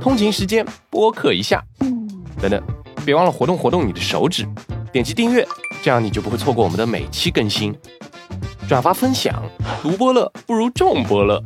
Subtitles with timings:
[0.00, 1.62] 通勤时间播客一下，
[2.40, 2.62] 等等，
[3.04, 4.48] 别忘了活动活动你的手指，
[4.90, 5.46] 点击订阅，
[5.82, 7.76] 这样你就不会错过我们的每期更新。
[8.66, 9.42] 转发分享，
[9.82, 11.42] 独播乐不如众播乐。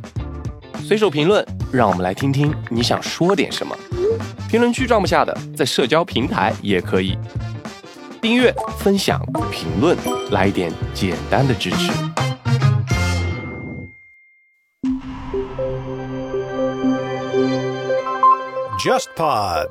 [0.83, 3.75] 随手评论，让我们来听听你想说点什么。
[4.47, 7.17] 评论区装不下的，在社交平台也可以。
[8.21, 9.97] 订阅、分享、评论，
[10.31, 11.91] 来一点简单的支持。
[18.85, 19.69] JustPod，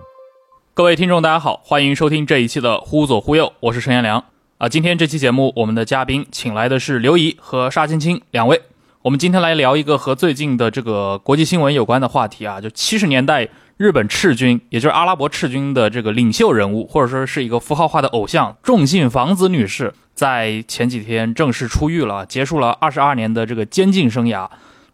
[0.74, 4.24] 各位听众，大家好，欢迎收听这一期的《忽左忽右》，我是陈彦良
[4.58, 4.68] 啊。
[4.68, 8.60] 今天这期节目，我们的嘉宾请来的是刘怡和沙青青两位。
[9.02, 24.50] 我们今天来聊一个和最近的这个国际新闻有关的话题啊，就七十年代日本赤军，也就是阿拉伯赤军的这个领袖人物，或者说是一个符号化的偶像重信房子女士，在前几天正式出狱了，结束了二十二年的这个监禁生涯。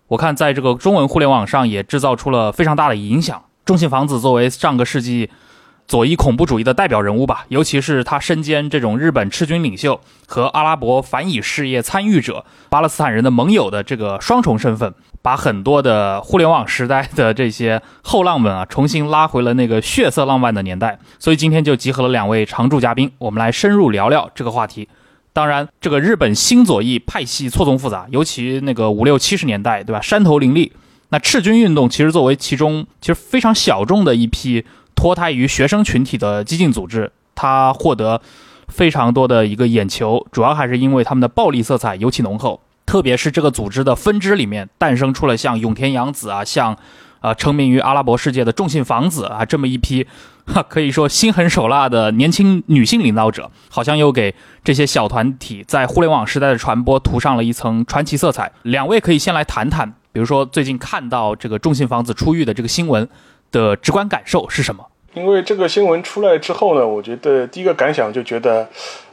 [0.08, 3.42] 我看在这个中文互联网上也制造出了非常大的影响。
[3.70, 5.30] 中信房子作为上个世纪
[5.86, 20.98] 左翼恐怖主义的代表人物吧，尤其是他身兼这种日本赤军领袖和阿拉伯反以事业参与者、巴勒斯坦人的盟友的这个双重身份，把很多的互联网时代的这些后浪们啊，重新拉回了那个血色浪漫的年代。
[21.20, 24.88] 所以今天就集合了两位常驻嘉宾，我们来深入聊聊这个话题。
[25.32, 30.00] 当然，这个日本新左翼派系错综复杂，尤其那个五六七十年代，对吧？
[30.00, 30.72] 山头林立。
[31.10, 38.20] 那赤军运动其实作为其中其实非常小众的一批脱胎于学生群体的激进组织，它获得
[38.68, 42.60] 非常多的一个眼球，主要还是因为他们的暴力色彩尤其浓厚。
[42.86, 46.76] 特别是这个组织的分支里面诞生出了像永田洋子啊，像
[47.20, 50.06] 呃成名于阿拉伯世界的众信房子啊这么一批，
[50.46, 58.50] 哈可以说心狠手辣的年轻女性领导者，好像又给这些小团体在互联网时代的传播涂上了一层传奇色彩。
[58.62, 59.94] 两位可以先来谈谈。
[60.12, 63.08] 比如说，最近看到这个中信房子出狱的这个新闻
[63.52, 64.84] 的直观感受是什么？
[65.14, 68.68] 因为这个新闻出来之后呢，我觉得第一个感想就觉得，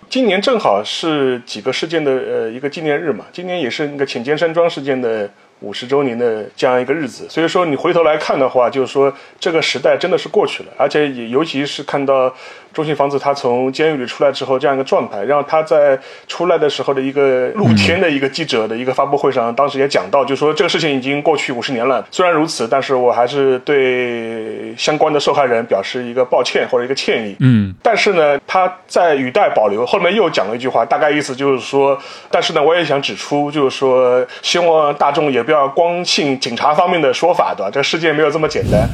[0.09, 5.30] 今年正好是几个事件的呃一个纪念日嘛，今年也是那个浅间山庄事件的
[5.60, 12.33] 五十周年的这样一个日子，所以说你回头来看的话，就是说这个时代真的是过去了，而且也尤其是看到。
[12.77, 22.05] 中信房子他从监狱里出来之后，这样一个状态，让他在出来的时候的一个露天的一个记者的一个发布会上，当时也讲到，就说这个事情已经过去五十年了。
[22.11, 27.36] 虽然如此，但是我还是对相关的受害人表示一个抱歉或者一个歉意。
[27.39, 31.98] 嗯，但是呢，他在语带保留，后面又讲了一句话，大概意思就是说，
[32.30, 37.71] 但是呢，我也想指出，就是说，希望大众也不要光信警察方面的说法，对吧？
[37.73, 38.87] 这个世界没有这么简单。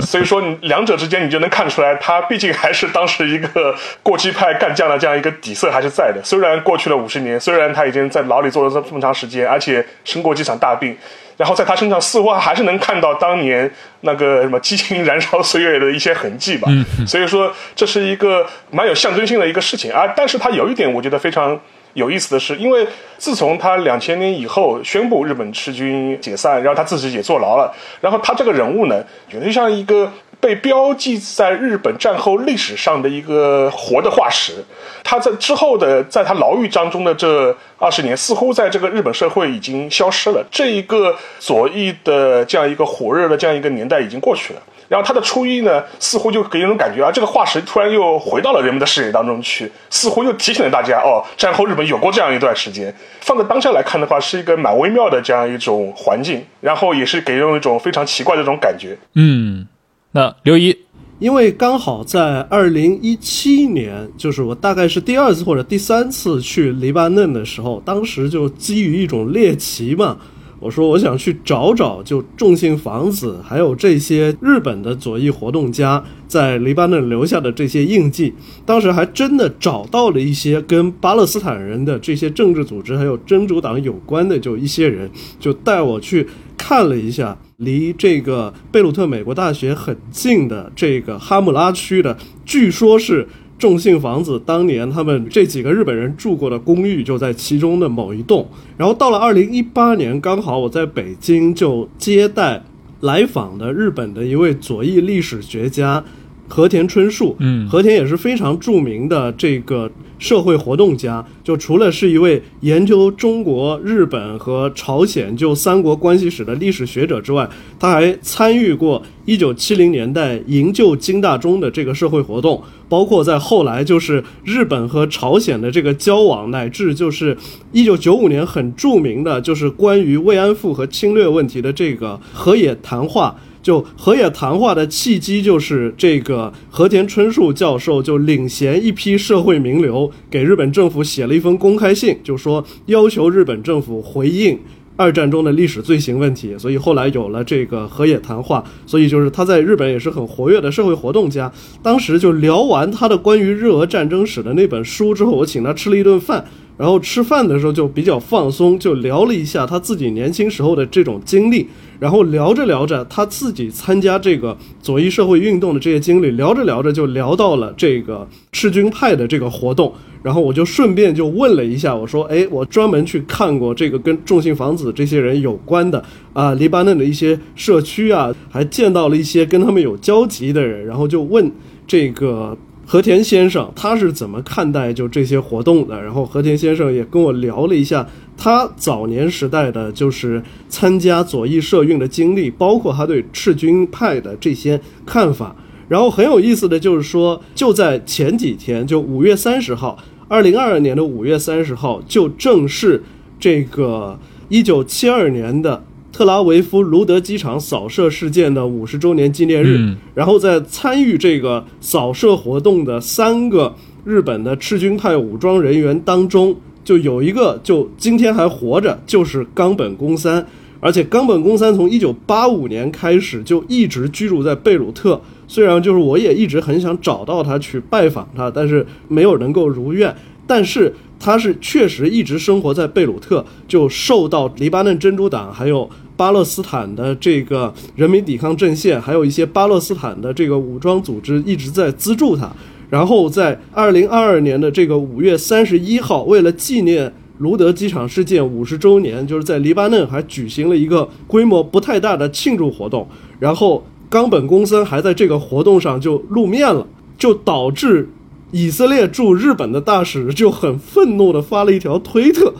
[0.00, 6.20] 所以说，你两者之间你就能看出来，他毕竟还是当时一个过激派干将的这样一个底色还是在的。
[6.24, 10.96] 虽然过去了五十年，虽然他已经在牢里坐了这么长时间，而且生过几场大病，
[11.36, 16.68] 然后在他身上似乎还是能看到当年那个什么激情燃烧岁月的一些痕迹吧。
[17.06, 20.06] 所以说，这是一个蛮有象征性的一个事情啊。
[20.16, 21.60] 但是他有一点，我觉得非常。
[21.94, 22.86] 有意思的是，因为
[23.18, 34.64] 自从他两千年以后宣布日本赤军解散，然后他自己也坐牢了，然后他这个人物呢，就像一个被标记在日本战后历史上的一个活的化石。
[35.02, 40.44] 他在之后的在他牢狱当中的这二十年，似乎在这个日本社会已经消失了。
[40.50, 44.62] 这一个左翼的这样一个火热的这样一个年代已经过去了。
[44.90, 52.92] 然后他的初一呢，似乎就给人种感觉啊，这个化石突然又回到了人们的视野当中去，似乎又提醒了大家哦，战后日本有过这样一段时间。
[53.20, 58.98] 放在当下来看的话，是一个蛮微妙的这样一种环境，然后也是给人一种非常奇怪的这种感觉。
[59.14, 59.64] 嗯，
[60.10, 60.76] 那刘一，
[61.20, 70.18] 因为刚好在二零一七年，就是我大概是第二次或者第三次去黎巴嫩的时候，当时就基于一种猎奇嘛。
[70.60, 78.34] 我说我想去找找，就众信房子，还有这些日本的左翼活动家在黎巴嫩留下的这些印记。
[78.66, 86.26] 当时还真的找到了一些跟巴勒斯坦人的这些政治组织还有真主党有关的，就一些人就带我去
[86.58, 93.26] 看了一下，离这个贝鲁特美国大学很近的这个哈姆拉区的，据说是。
[93.60, 98.48] 重信房子当年他们这几个日本人住过的公寓就在其中的某一栋，
[98.78, 102.62] 然后到了二零一八年，刚好我在北京就接待
[103.00, 106.02] 来访的日本的一位左翼历史学家
[106.50, 109.90] 和田春树，嗯，和田也是非常著名的这个。
[110.20, 117.48] 社会活动家，就除了是一位研究中国、日本和朝鲜就三国关系史的历史学者之外，
[117.78, 127.34] 他还参与过一九七零年代营救金大中的这个社会活动，包括在后来就是日本和朝鲜的这个交往，乃至就是
[127.72, 133.34] 一九九五年很著名的，就是关于慰安妇和侵略问题的这个河野谈话。
[133.62, 144.58] 就河野谈话的契机就是这个和田春树教授就领衔一批社会名流给日本政府写了一封公开信，就说要求日本政府回应。
[144.96, 148.62] 二战中的历史罪行问题，所以后来有了这个河野谈话。
[148.84, 151.50] 所以就是他在日本也是很活跃的社会活动家。
[151.82, 156.44] 当时就聊完他的关于日俄战争史的那本书之后，我请他吃了一顿饭。
[156.80, 161.68] 然后吃饭的时候就比较放松，就聊了一下他自己年轻时候的这种经历。
[161.98, 169.92] 然后聊着聊着，他自己参加这个左翼社会运动的这些经历，聊着聊着就聊到了这个赤军派的这个活动。
[170.22, 181.52] 然后我就顺便就问了一下，我说：“哎，我专门去看过这个跟重信房子这些人有关的啊，黎巴嫩的一些社区啊，还见到了一些跟他们有交集的人。”然后就问
[181.86, 182.56] 这个。
[182.90, 186.02] 和田先生他是怎么看待就这些活动的？
[186.02, 188.04] 然后和田先生也跟我聊了一下
[188.36, 195.54] 他早年时代的就是参加左翼社运的经历，包括他对赤军派的这些看法。
[195.86, 199.96] 然后很有意思的就是说，就在前几天，就五月三十号，
[200.26, 203.00] 二零二二年的五月三十号，就正是
[203.38, 205.84] 这个一九七二年的。
[206.12, 213.74] 特拉维夫卢德机场扫射事件的五十周年纪念日，然后在参与这个扫射活动的三个
[214.04, 220.46] 日本的赤军派武装人员当中，就有一个就今天还活着，就是冈本公三。
[220.82, 230.16] 而且冈本公三从一九八五年开始就一直居住在贝鲁特，虽然就是我也一直很想找到他去拜访他，但是没有能够如愿。
[230.46, 242.50] 但是他是确实一直生活在贝鲁特，就受到黎巴嫩真主党还有巴勒斯坦的这个人民抵抗阵线，还有一些巴勒斯坦的这个武装组织一直在资助他。
[242.88, 253.06] 然后在二零二二年的这个五月三十一号，为了纪念卢德机场事件五十周年，就是在黎巴嫩还举行了一个规模不太大的庆祝活动。
[253.38, 256.86] 然后冈本公森还在这个活动上就露面了，
[257.18, 258.08] 就导致。
[258.52, 262.52] 以色列驻日本的大使就很愤怒地发了一条推特，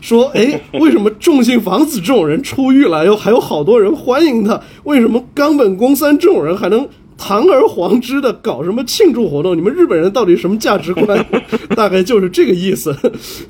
[0.00, 4.60] 说：“哎，为什么重信房子这种人出狱了，又还有好多人欢迎他？
[4.84, 6.88] 为什么冈本公三这种人还能？”
[7.18, 9.54] 堂而皇之的搞什么庆祝活动？
[9.54, 11.26] 你们日本人到底什么价值观？
[11.76, 12.96] 大概就是这个意思。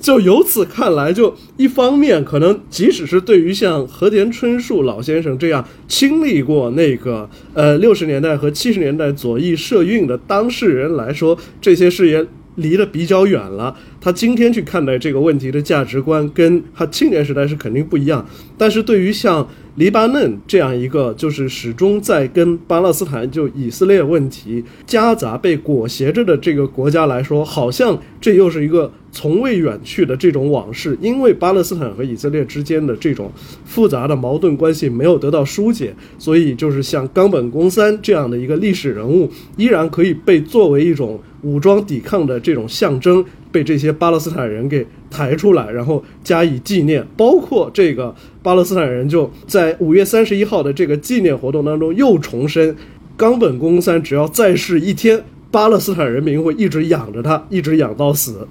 [0.00, 12.26] 就由此看来，就一方面可能，即使是对于像和田春树老先生这样经历过那个呃六十年代和七十年代左翼社运的当事人来说，这些事也
[12.56, 13.76] 离得比较远了。
[14.00, 18.24] 他今天去看待这个问题的价值观，跟他青年时代是肯定不一样。
[18.56, 19.46] 但是对于像
[19.76, 30.96] 黎巴嫩这样一个就是始终在跟巴勒斯坦就以色列问题夹杂被裹挟着的这个国家来说，好像这又是一个从未远去的这种往事。
[31.00, 33.30] 因为巴勒斯坦和以色列之间的这种
[33.64, 43.24] 复杂的矛盾关系没有得到疏解，所以就是像冈本公三这样的一个历史人物，依然可以被作为一种武装抵抗的这种象征。
[43.50, 52.76] 被这些巴勒斯坦人给抬出来，然后加以纪念，包括这个巴勒斯坦人就在五月三十一号的这个纪念活动当中又重申，
[53.16, 58.46] 冈本公三只要在世一天，巴勒斯坦人民会一直养着他，一直养到死。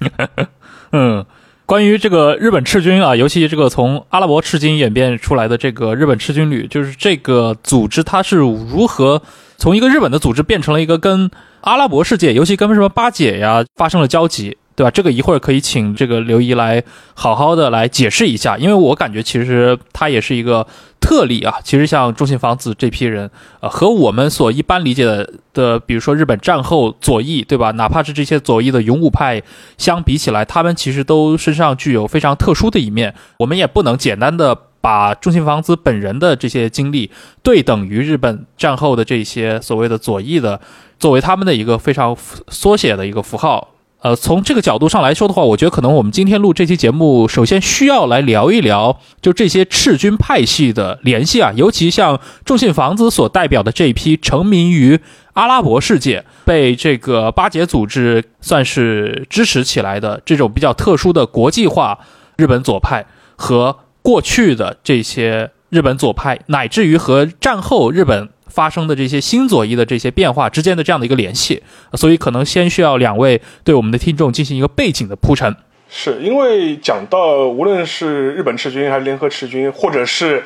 [0.92, 1.24] 嗯，
[1.66, 9.22] 关于这个日本赤军啊，尤其这个从阿拉伯赤军演变出来的这个日本赤军旅，就是这个组织它是如何
[9.56, 11.30] 从一个日本的组织变成了一个跟。
[11.62, 14.90] 阿拉伯世界，尤其跟什么巴解呀发生了交集，对吧？
[14.90, 16.82] 这个一会儿可以请这个刘姨来
[17.14, 20.66] 好好的来解释一下，因为我感觉其实它也是一个
[21.02, 21.56] 特例啊。
[21.62, 23.30] 其实像中信房子这批人，
[23.60, 27.72] 呃，和我们所一般理解的的，比如说日本战后左翼，对吧？
[27.72, 29.42] 哪怕是这些左翼的勇武派
[29.76, 33.14] 相比起来，他们其实都身上具有非常特殊的一面。
[33.38, 37.10] 我们也不能简单的把中信房子本人的这些经历
[37.42, 40.60] 对等于日本战后的这些所谓的左翼的。
[40.98, 42.16] 作为他们的一个非常
[42.46, 43.70] 缩写的一个符号，
[44.02, 54.98] 呃，从这个角度上来说的话，我觉得可能我们今天录这期节目，首先需要来聊一聊，就这些赤军派系的联系啊，尤其像众信房子所代表的这一批成名于
[55.34, 62.00] 阿拉伯世界、被这个巴结组织算是支持起来的这种比较特殊的国际化
[62.36, 63.06] 日本左派，
[63.36, 68.30] 和过去的这些日本左派，乃至于和战后日本。
[68.52, 71.62] 发生的这些新左翼的这些变化之间的这样的一个联系，
[71.94, 75.56] 所以可能先需要两位对我们的听众进行一个背景的铺陈。
[75.88, 80.42] 是因为讲到无论是日本赤军还是联合赤军，或者是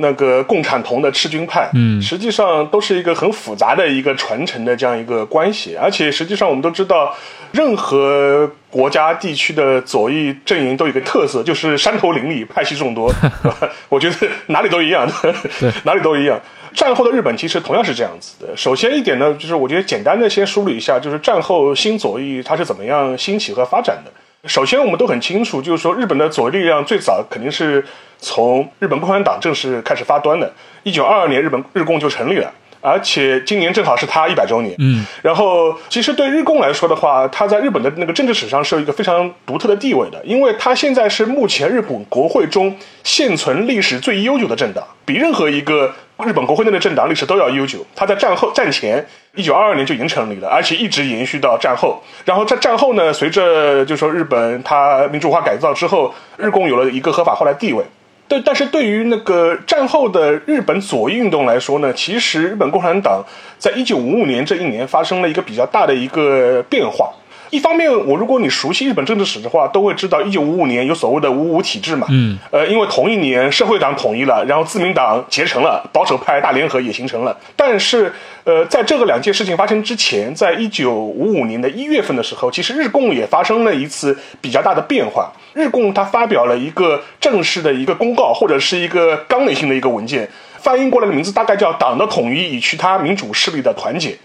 [0.00, 5.76] 那个共产同的赤军派，嗯实际上都是一个很复杂的一个传承的这样一个关系。
[5.76, 7.14] 而且实际上我们都知道，
[7.52, 13.12] 任何国家地区的左翼阵营都有一个特色， 就是山头林立，派系众多。
[13.90, 15.06] 我觉得哪里都一样，
[15.84, 16.40] 哪里都一样。
[16.74, 18.56] 战后的日本其实同样是这样子的。
[18.56, 24.10] 首先一点呢，就是我觉得简单的先梳理一下，就是战后新左翼它是怎么样兴起和发展的。
[24.48, 27.84] 首先，我们都很清楚，就是说日本的左翼力量最早肯定是
[28.18, 30.52] 从日本共产党正式开始发端的。
[30.84, 32.52] 一九二二年，日本日共就成立了。
[32.80, 45.92] 而且今年正好是他一百周年，嗯，然后其实对日共来说的话，它在日本的那个政治史上是有一个非常独特的地位的，因为它现在是目前日本国会中现存历史最悠久的政党，比任何一个
[46.24, 47.84] 日本国会内的政党历史都要悠久。
[47.96, 49.04] 它在战后战前
[49.34, 52.02] 一九二二年就已经成立了，而且一直延续到战后。
[52.24, 57.84] 然后在战后呢，随着就说日本它民主化改造之后，日共有了一个合法化的地位。
[58.28, 63.24] 对，但是对于那个战后的日本左翼运动来说呢，其实日本共产党
[63.58, 67.10] 在一九五五年这一年发生了一个比较大的一个变化。
[67.50, 72.06] 一方面，我如果你熟悉日本政治史的话，都会知道一九五五年有所谓的五五体制嘛。
[72.10, 72.38] 嗯。
[72.50, 77.36] 呃，因为同一年社会党统一了，然后自民党结成了，保守派大联合也形成了。
[77.56, 78.12] 但是，
[78.44, 85.32] 呃，在这个两件事情发生之前，在一九五五年的一月份的时候，其实日共也发生了一次比较大的变化。
[85.54, 90.28] 日共它发表了一个正式的一个公告，或者是一个纲领性的一个文件，
[90.60, 94.16] 翻译过来的名字大概叫“党的统一与其他民主势力的团结”。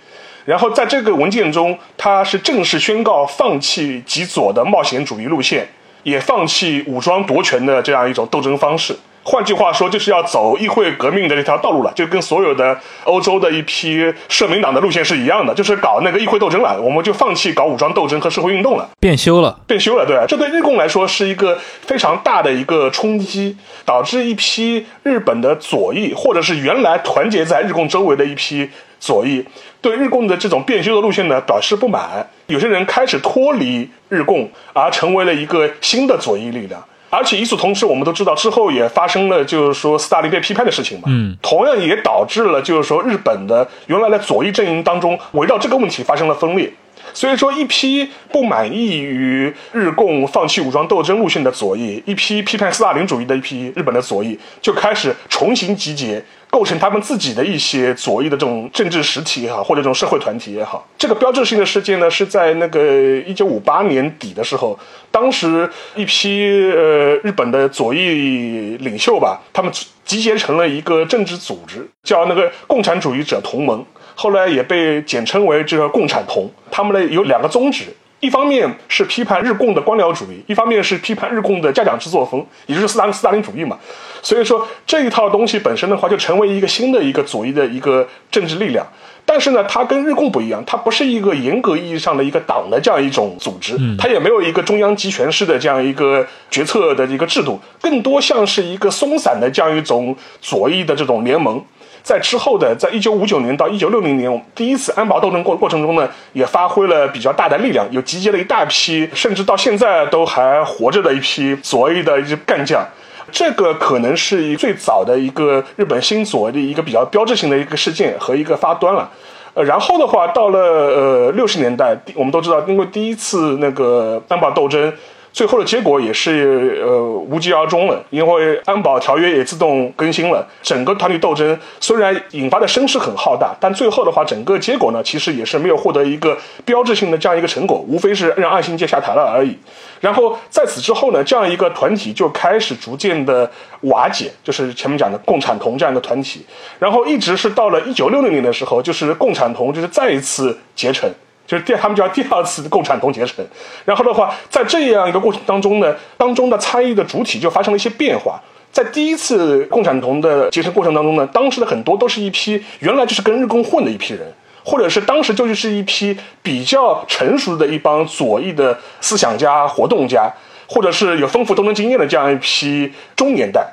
[0.46, 5.68] 然后在这个文件中，它是正式宣告放弃极左的冒险主义路线，
[6.04, 8.96] 也放弃武装夺权的这样一种斗争方式。
[9.26, 18.90] 换句话说，就是要走议会革命的这条道路了，就跟所有的欧洲的一批社民党的路线是一样的，就是搞那个议会斗争了，我们就放弃搞武装斗争和社会运动了。
[19.00, 21.58] 变修了，变修了，对，这对日共来说是一个
[21.88, 28.70] 非常大的一个冲击，导致一批日本的左翼，或者是原来团结在日共周围的一批
[29.04, 29.46] 左翼，
[29.82, 32.26] 对日共的这种变修的路线呢表示不满。
[32.48, 36.82] 有些人开始脱离日共，而成为了一个新的左翼力量。
[37.10, 46.72] 而且与此同时，我们都知道之后也发生了，就是说斯大林被批判的事情嘛，嗯，同样也导致了就是说日本的原来的左翼阵营当中围绕这个问题发生了分裂。
[47.14, 60.88] 所以说，一批不满意于日共放弃武装斗争路线的左翼，一批批判斯大林主义的一批日本的左翼，就开始重新集结，构成他们自己的一些左翼的这种政治实体也好，或者这种社会团体也好。
[60.98, 62.82] 这个标志性的事件呢，是在那个
[63.28, 64.78] 一九五八年底的时候，
[65.12, 69.72] 当时一批呃日本的左翼领袖吧，他们
[70.04, 73.86] 集结成了一个政治组织，叫那个共产主义者同盟。
[74.16, 77.86] 后来也被简称为这个共产同，他们呢有两个宗旨，
[78.20, 83.78] 一方面是批判日共的官僚主义，一方面是批判日共的家长制作风，也就是斯大林斯大林主义嘛。
[84.22, 88.88] 所以说这一套东西本身的话，就成为一个新的一个左翼的一个政治力量。
[89.26, 101.64] 但是呢，它跟日共不一样，它不是一个严格意义上的一个党的这样一种组织，它也没有一个中央集权式的这样一个决策的一个制度，更多像是一个松散的这样一种左翼的这种联盟。
[102.04, 112.86] 在之后的，在一九五九年到一九六零年第一次安保斗争过过程中呢，也发挥了比较大的力量，有集结了一大批，甚至到现在都还活着的一批左翼的一些干将。
[113.32, 119.10] 这个可能是最早的一个日本新左的一个比较标志性的一个事件和一个发端了。
[119.54, 124.92] 呃，然后的话，到了呃六十年代，我们都知道，因为第一次那个安保斗争。
[125.34, 130.48] 最后的结果也是呃无疾而终了，因为安保条约也自动更新了。
[130.62, 139.58] 整个团体斗争虽然引发的声势很浩大，但最后的话，整个结果呢，其实也是没有获得一个标志性的这样一个成果，无非是让岸信介下台了而已。
[140.00, 143.50] 然后在此之后呢，这样一个团体就开始逐渐的
[143.82, 146.46] 瓦解，就是前面讲的共产同这样一个团体。
[146.78, 151.12] 然后一直是到了一九六零年的时候，就是共产同就是再一次结成。
[151.46, 153.46] 就是第他们叫第二次共产同结成，
[153.84, 158.42] 然后的话，在这样一个过程当中呢，当中的参与的主体就发生了一些变化。
[158.72, 164.22] 在第一次共产同的结成过程当中呢，当时的很多都是一批原来就是跟日共混的一批人，
[164.64, 170.32] 或者是当时就是一批比较成熟的一帮左翼的思想家、活动家，
[170.66, 173.64] 或者是有丰富斗争经验的这样一批中年代。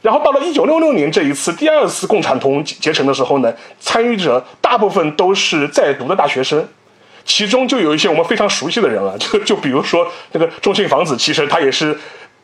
[0.00, 6.66] 然后到了一九六六年这一次第二次共产同结成的时候呢，参与者大部分都是在读的大学生。
[7.28, 11.96] 其中就有一些我们非常熟悉的人了， 就就比如说那个中信房子，其实他也是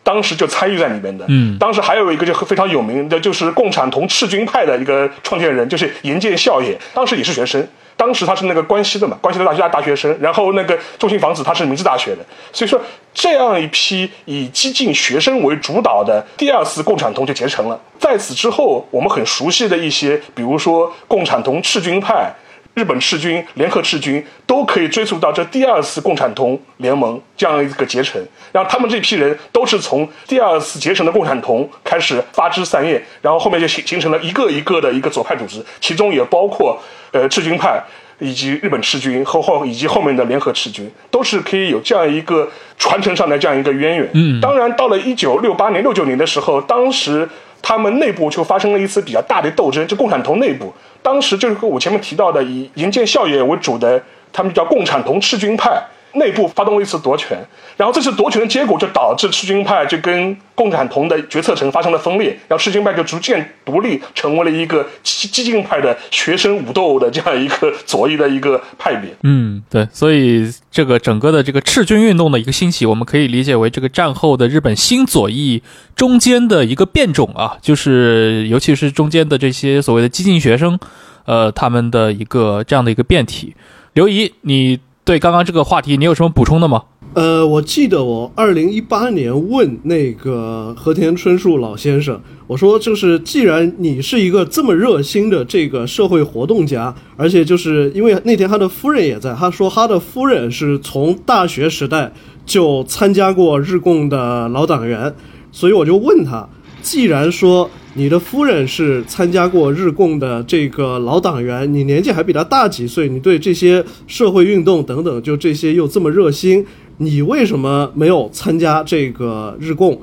[0.03, 1.25] 当时就参与在里面的。
[1.29, 7.67] 嗯当时还有一个就非常有名的，就是共产同赤军派的一个创建人，就是岩见孝也，当时也是学生。
[7.97, 12.19] 当时他是那个关西的嘛，关西的大学大学生，然后那个中信房子他是明治大学的，
[12.53, 12.79] 所以说
[13.15, 17.81] 这样一批以激进学生为主导的第二次共产同就结成了。
[17.99, 22.31] 在此之后，我们很熟悉的一些，比如说共产同赤军派。
[22.75, 36.77] 日本赤军、联合赤军都可以追溯到这第二次共产同联盟这样一个结成，然后他们这批人都是从第二次结成的共产同开始发枝散叶，然后后面就形形成了一个一个的一个左派组织，其中也包括
[37.13, 37.81] 呃赤军派
[38.19, 44.11] 以及日本赤军和后以及后面的联合赤军，都是可以有这样一个传承上的这样一个渊源。
[44.15, 47.29] 嗯当然到了一九六八年、六九年的时候，当时。
[47.67, 50.71] 他们内部就发生了一次比较大的斗争，就共产党内部，
[51.05, 55.71] 当时就是和我前面提到的以营建孝业为主的，他们叫共产同赤军派，
[56.15, 57.39] 内部发动了一次夺权，
[57.77, 69.11] 然后这次夺权的结果就导致赤军派就跟共产党的决策层发生了分裂，然后赤军派就逐渐独立，成为了一个激激进派的学生武斗的这样一个左翼的一个派别。
[69.23, 75.63] 嗯，对，所以这个整个的这个赤军运动的一个兴起，我们可以理解为这个战后的日本新左翼
[75.97, 80.79] 中间的一个变种啊，就是尤其是中间的这些所谓的激进学生，
[81.25, 83.55] 呃，他们的一个这样的一个变体。
[83.95, 86.83] 刘怡，你对刚刚这个话题你有什么补充的吗？
[87.13, 102.11] 呃，我记得我二零一八年问那个和田春树老先生，我说就是既然你是一个这么热心的这个社会活动家，而且就是因为那天他的夫人也在，他说他的夫人是从大学时代
[102.47, 105.15] 就参加过日共的老党员，
[105.53, 106.49] 所以我就问他，
[106.85, 116.67] 既然说你的夫人是参加过日共的这个老党员，你年纪还比他大几岁，你对这些社会运动等等，就这些又这么热心，
[116.99, 119.99] 你为什么没有参加这个日共？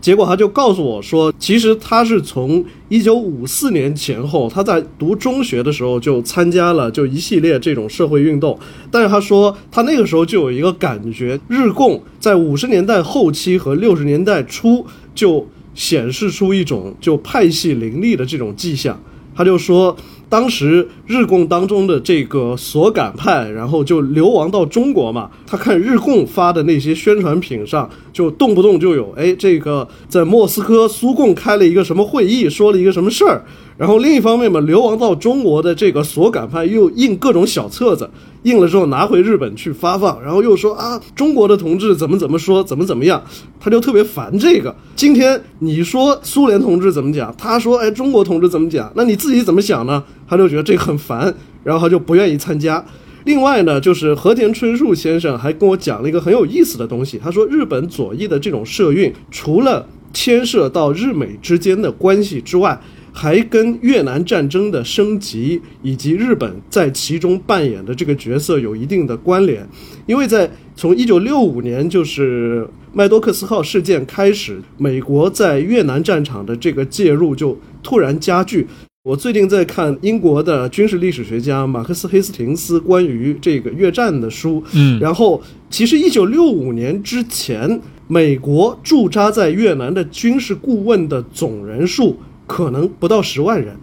[0.00, 8.58] 结果他就告诉我说，其实他是从一九五四年前后，他在读中学的时候就参加了就一系列这种社会运动，
[8.90, 19.00] 但是他说他那个时候就有一个感觉，日共在五十年代后期和六十年代初就显示出一种就派系林立的这种迹象。
[19.36, 19.94] 他就说，
[20.30, 25.30] 当时日共当中的这个所感派，然后就流亡到中国嘛。
[25.46, 33.44] 他看日共发的那些宣传品上，就动不动就有，哎，这个在莫斯科苏共开了一个什么会议，说了一个什么事儿。
[33.76, 38.08] 然后另一方面嘛，流亡到中国的这个所感派又印各种小册子，
[38.44, 43.22] 印了之后拿回日本去发放，然后又说啊，中国的同志怎么怎么说，怎么怎么样，
[43.60, 44.74] 他就特别烦这个。
[44.94, 50.02] 今天你说苏联同志怎么讲，他说哎中国同志怎么讲，那你自己怎么想呢？
[50.26, 52.82] 他就觉得这个很烦，然后他就不愿意参加。
[53.24, 62.80] 另外呢，就是和田春树先生还跟我讲了一个很有意思的东西，他说日本左翼的这种社运，除了牵涉到日美之间的关系之外，
[63.18, 69.66] 还跟越南战争的升级以及日本在其中扮演的这个角色有一定的关联，
[70.04, 78.66] 因为在从一九六五年就是麦多克斯号事件开始，美国在越南战场的这个介入就突然加剧。
[79.02, 85.00] 我最近在看英国的军事历史学家马克思·黑斯廷斯关于这个越战的书，嗯。
[85.00, 93.76] 然后其实一九六五年之前，美国驻扎在越南的军事顾问的总人数可能不到十万人，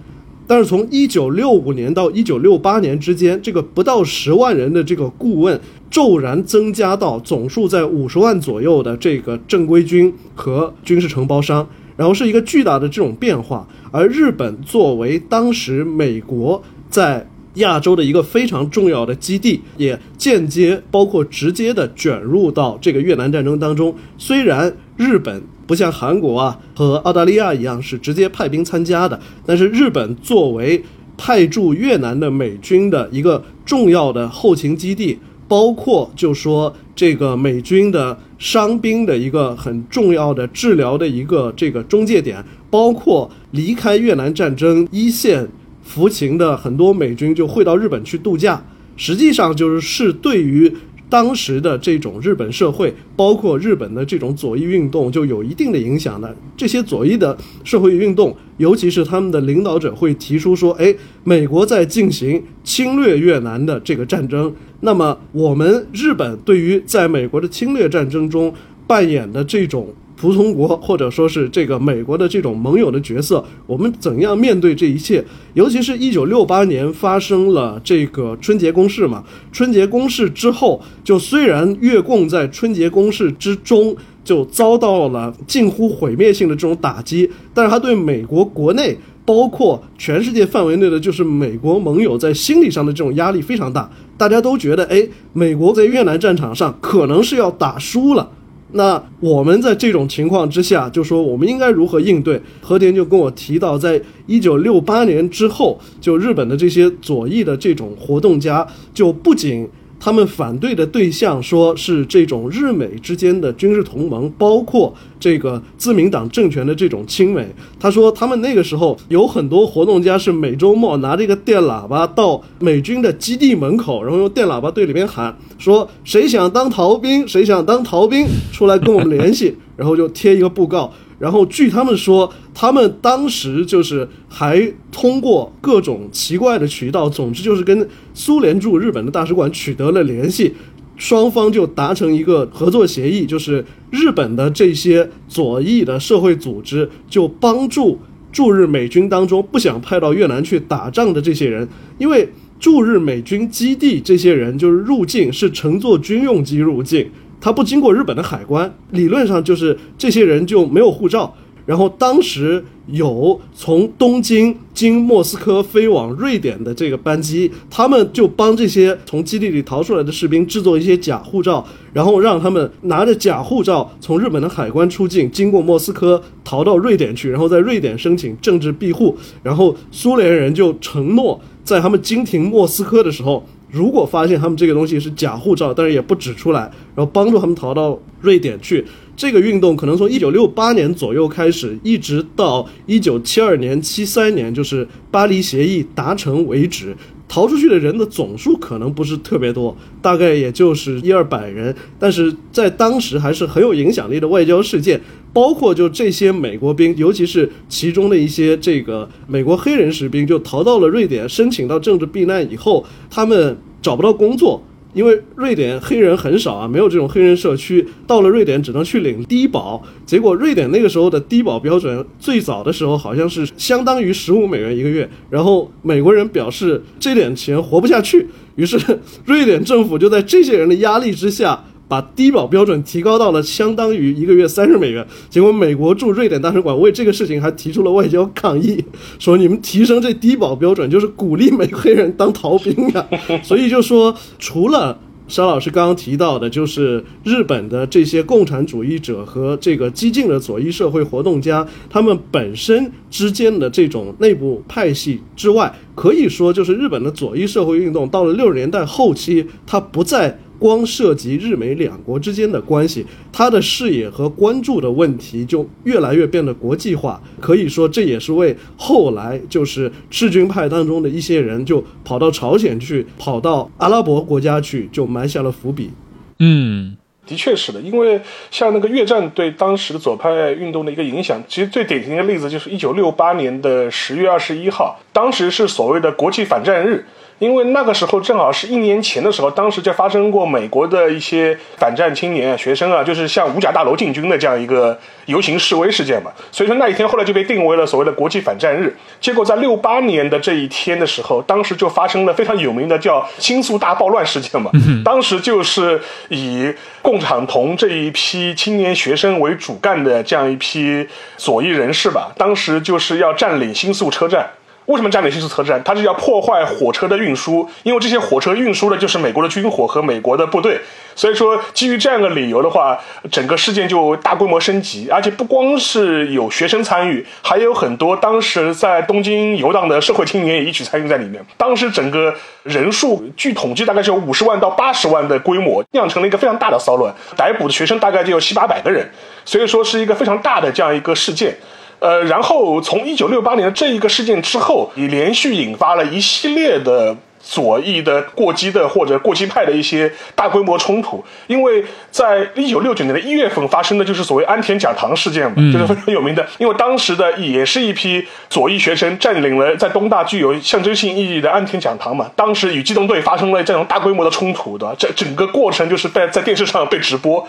[0.48, 13.68] 但是从一九六五年到一九六八年之间，这个不到十万人的这个顾问骤然增加到总数在五十万左右的这个正规军和军事承包商，然后是一个巨大的这种变化。
[13.92, 23.94] 而日本作为当时美国在亚洲的一个非常重要的基地，也间接包括直接的卷入到这个越南战争当中。
[24.18, 30.84] 虽然日本不像韩国啊和澳大利亚一样是直接派兵参加的，但是日本作为
[31.18, 45.48] 派驻越南的美军的一个重要的后勤基地，包括就说这个美军的伤兵的一个很重要的治疗的一个这个中介点，包括离开越南战争一线
[45.82, 48.62] 服勤的很多美军就会到日本去度假，
[48.98, 50.74] 实际上就是是对于
[51.14, 56.36] 当时的这种日本社会，包括日本的这种左翼运动，就有一定的影响的。
[56.58, 68.52] 这些左翼的社会运动，尤其是他们的领导者会提出说：“哎，美国在进行侵略越南的这个战争，那么我们日本对于在美国的侵略战争中
[68.88, 75.24] 扮演的这种服从国或者说是这个美国的这种盟友的角色，我们怎样面对这一切？
[75.54, 88.98] 尤其是一九六八年发生了这个春节攻势嘛，春节攻势之后，就虽然越共在春节攻势之中就遭到了近乎毁灭性的这种打击，但是他对美国国内。
[89.26, 98.30] 包括全世界范围内的就是美国盟友在心理上的这种压力非常大，大家都觉得，哎，美国在越南战场上可能是要打输了。
[98.74, 102.42] 那我们在这种情况之下，就说我们应该如何应对？
[102.62, 109.68] 和田就跟我提到，在一九六八年之后，就日本的这些左翼的这种活动家，就不仅。
[110.04, 117.48] 他们反对的对象说是这种日美之间的军事同盟，包括这个自民党政权的这种亲美。
[117.80, 127.26] 他说，他们那个时候有很多活动家是每周末拿着一个电喇叭到美军的基地门口，然后用电喇叭对里面喊说：“谁想当逃兵？
[127.26, 128.28] 谁想当逃兵？
[128.52, 129.56] 出来跟我们联系。
[129.78, 130.92] ”然后就贴一个布告。
[131.24, 140.54] 然后据他们说，他们当时就是还通过各种奇怪的渠道，总之就是跟苏联驻日本的大使馆取得了联系，
[140.98, 147.98] 双方就达成一个合作协议，就是日本的这些左翼的社会组织就帮助
[148.34, 151.66] 驻日美军当中不想派到越南去打仗的这些人，
[151.98, 152.28] 因为
[152.60, 157.10] 驻日美军基地这些人就是入境是乘坐军用机入境。
[157.44, 161.36] 他不经过日本的海关，理论上就是这些人就没有护照。
[161.66, 179.18] 然后当时有从东京经莫斯科飞往瑞典的这个班机，他们就帮这些从基地里逃出来的士兵制作一些假护照，然后让他们拿着假护照从日本的海关出境，经过莫斯科逃到瑞典去，然后在瑞典申请政治庇护。
[179.42, 183.46] 然后苏联人就承诺，在他们经停莫斯科的时候。
[183.74, 188.86] 如果发现他们这个东西是假护照，但是也不指出来，然后帮助他们逃到瑞典去。
[189.16, 196.96] 这个运动可能从一九六八年左右开始，一直到一九七二年、七三年，就是巴黎协议达成为止。
[197.28, 205.02] 逃出去的人的总数可能不是特别多，大概也就是一二百人，但是在当时还是很有影响力的外交事件。
[205.34, 214.64] 包括就这些美国兵，尤其是其中的一些这个美国黑人士兵，就逃到了瑞典，申请到政治避难以后，他们找不到工作。
[214.94, 217.84] 因为瑞典黑人很少啊，没有这种黑人社区。
[218.06, 225.10] 到了瑞典只能去领低保，结果瑞典那个时候的低保标准，最早的时候好像是相当于十五美元一个月。
[225.32, 228.80] 然后美国人表示这点钱活不下去，于是
[229.26, 231.66] 瑞典政府就在这些人的压力之下。
[231.88, 238.84] 把低保标准提高到了相当于一个月三十美元，结果美国驻瑞典大使馆为这个事情还提出了外交抗议，
[239.20, 243.06] 说你们提升这低保标准就是鼓励美黑人当逃兵啊！
[243.44, 260.40] 所以就说，除了沙老师刚刚提到的，就是日本的这些共产主义者和这个激进的左翼社会活动家，他们本身之间的这种内部派系之外，可以说就是日本的左翼社会运动到了六十年代后期，它不再。
[260.64, 267.22] 光涉及日美两国之间的关系，他的视野和关注的问题就越来越变得国际化。
[267.42, 275.92] 可以说，这也是为后来就是赤军派当中的一些人就跑到朝鲜去、跑到阿拉伯国家去，就埋下了伏笔。
[276.40, 276.96] 嗯，
[277.28, 287.06] 的确是的，因为像那个越战对当时的左派运动的一个影响，其实最典型的例子就是一九六八年的十月二十一号，当时是所谓的国际反战日。
[287.44, 296.32] 因为那个时候正好是一年前的时候，当时就发生过美国的一些反战青年、学生啊，就是向五角大楼进军的这样一个游行示威事件嘛。
[296.54, 298.96] 所以说那一天后来就被定为了所谓的国际反战日。
[299.20, 304.72] 结果在六八年的这一天的时候，当时就发生了非常有名的叫“新宿大暴乱”事件嘛。
[305.04, 314.50] 当时就是以共产同这一批青年学生为主干的这样一批左翼人士吧，当时就是要占领新宿车站。
[314.86, 315.82] 为什么占领新宿车站？
[315.84, 320.80] 他是要破坏火车的运输，因为这些火车运输的就是美国的军火和美国的部队。
[321.16, 323.00] 所以说，基于这样的理由的话，
[323.32, 331.40] 整个事件就大规模升级，而且不光是有学生参与，还有很多当时在东京游荡的社会青年也一起参与在里面。
[331.56, 337.14] 当时整个人数，据统计大概是有五十万到八十万的规模，酿成了一个非常大的骚乱。
[337.38, 339.08] 逮捕的学生大概就有七八百个人，
[339.46, 341.56] 所以说是一个非常大的这样一个事件。
[342.04, 351.24] 呃，然后从一九六八年的这一个事件之后，也连续引发了一系列的左翼的过激的或者过激派的一些大规模冲突。
[351.48, 356.46] 因为在一九六九年的一月份发生的就是所谓安田讲堂事件嘛，就是非常有名的。
[356.58, 367.48] 因为当时的也是一批左翼学生占领了在东大具有象征性意义的安田讲堂嘛，当时与机动队发生了这种大规模的冲突的，这整个过程就是在在电视上被直播。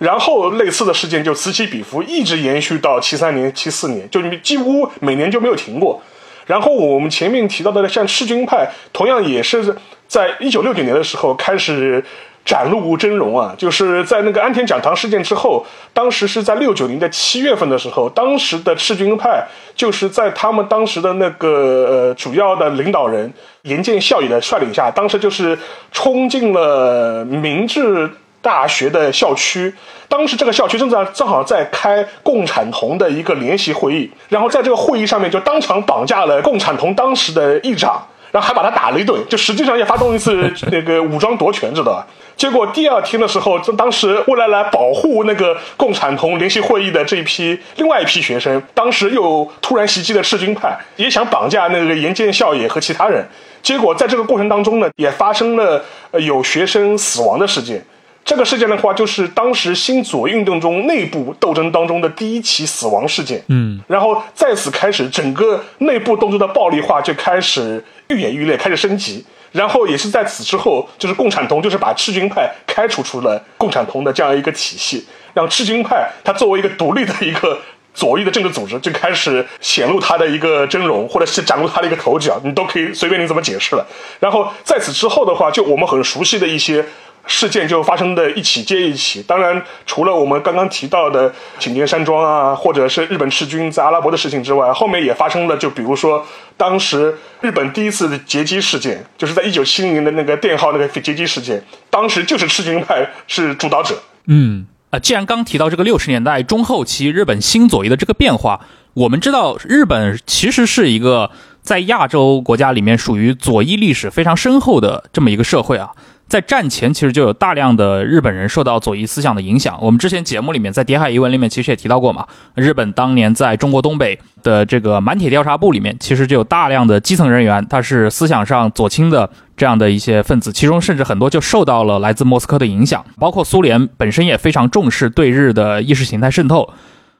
[0.00, 6.02] 然后类似的事件就此起彼伏，一直延续到七三年、七四年，就几乎每年就没有停过。
[6.46, 9.76] 然后我们前面提到的像赤军派，同样也是
[10.08, 12.02] 在一九六九年的时候开始
[12.46, 23.30] 展露真容啊，就是在那个安田讲堂事件之后，当时是在六九年的七月份的时候，当时的赤军派就是在他们当时的那个呃主要的领导人
[23.64, 25.58] 岩见孝也的率领下，当时就是
[25.92, 28.10] 冲进了明治。
[28.42, 29.72] 大学的校区，
[30.08, 42.06] 当时这个校区正在正好在开共产同的一个联席会议，然后在这个会议上面就当场绑架了共产同当时的议长，然后还把他打了一顿，就实际上也发动一次那个武装夺权，知道吧？
[42.36, 53.22] 结果第二天的时候，当时为了来保护那个共产同联席会议的这一批另外一批学生，当时又突然袭击了赤军派，也想绑架那个岩见孝也和其他人，
[53.60, 57.84] 结果在这个过程当中呢，也发生了有学生死亡的事件。
[58.24, 63.42] 这个事件的话，就是当时新左运动中内部斗争当中的第一起死亡事件。
[63.48, 69.24] 嗯，然后在此开始，整个内部斗争的暴力化就开始愈演愈烈，开始升级。
[69.50, 75.04] 然后也是在此之后，就是共产同就是把赤军派开除出了共产同的这样一个体系，
[75.34, 77.58] 让赤军派它作为一个独立的一个
[77.92, 83.84] 左翼的政治组织，就开始显露他的一个真容，或者是展露他的一个头角，你都可以随便你怎么解释了。
[84.20, 86.86] 然后在此之后的话，就我们很熟悉的一些。
[87.26, 103.96] 事件就发生的一起接一起，当然除了我们刚刚提到的景田山庄啊，或者是日本赤军在阿拉伯的事情之外，后面也发生了，就比如说当时日本第一次的劫机事件，就是在一九七零年的那个电号那个劫机事件，当时就是赤军派是主导者。
[104.26, 108.60] 嗯，啊，既然刚提到这个六十年代中后期日本新左翼的这个变化，
[108.94, 111.30] 我们知道日本其实是一个
[111.62, 115.90] 在亚洲国家里面属于左翼历史非常深厚的这么一个社会啊。
[116.30, 119.76] 在战前，其实就有大量的日本人受到左翼思想的影响。
[119.82, 133.04] 我们之前节目里面在《谍海疑闻》里面其实也提到过嘛，日本当年在中国东北的这个满铁调查部里面，其实就有大量的基层人员，他是思想上左倾的这样的一些分子，其中甚至很多就受到了来自莫斯科的影响。
[133.18, 136.72] 包括苏联本身也非常重视对日的意识形态渗透，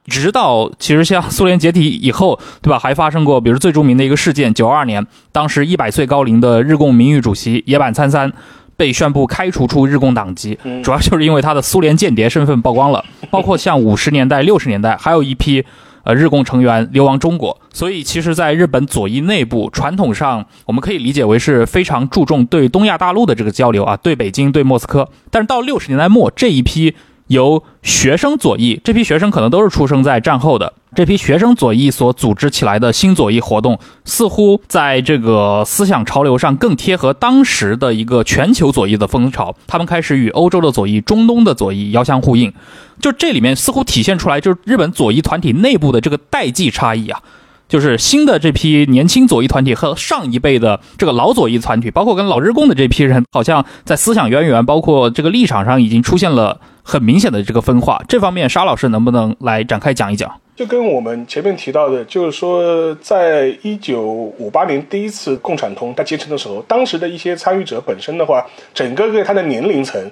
[0.07, 2.79] 直到其实像苏联解体以后，对吧？
[2.79, 8.33] 还发生过，比如最著名的一个事件，九二年，当时一百岁高龄的日共名誉主席野坂参三。
[8.81, 13.05] 被宣布开除出日共党籍，主要就是因为他的苏联间谍身份曝光了。
[13.31, 15.63] 包括像五十年代、六十年代，还有一批
[16.03, 17.61] 呃日共成员流亡中国。
[17.75, 25.11] 所以，其实，在日本左翼内部，传统上我们可以理解为是非常注重对东亚大陆的这个交流啊，对北京、对莫斯科。
[25.31, 26.95] 但是到六十年代末，这一批。
[27.31, 39.55] 由学生左翼这批学生可能都是出生在战后的这批学生左翼所组织起来的新左翼活动，似乎在这个思想潮流上更贴合当时的一个全球左翼的风潮。
[39.69, 42.53] 他们开始与欧洲的左翼、中东的左翼遥相呼应。
[43.01, 47.23] 就这里面似乎体现出来，就是日本左翼团体内部的这个代际差异啊。
[47.69, 56.61] 就是新的这批年轻左翼团体和上一辈的这个老左翼团体，包括跟老日共的这批人，好像在思想渊源，包括这个立场上，已经出现了
[56.91, 58.03] 很明显的这个分化。
[58.09, 60.29] 这方面，沙老师能不能来展开讲一讲？
[60.57, 70.11] 就跟我们前面提到的，就是说，在一九五八年第一次共产通它结成的时候，当时的一些参与者本身的话，整个个他的年龄层。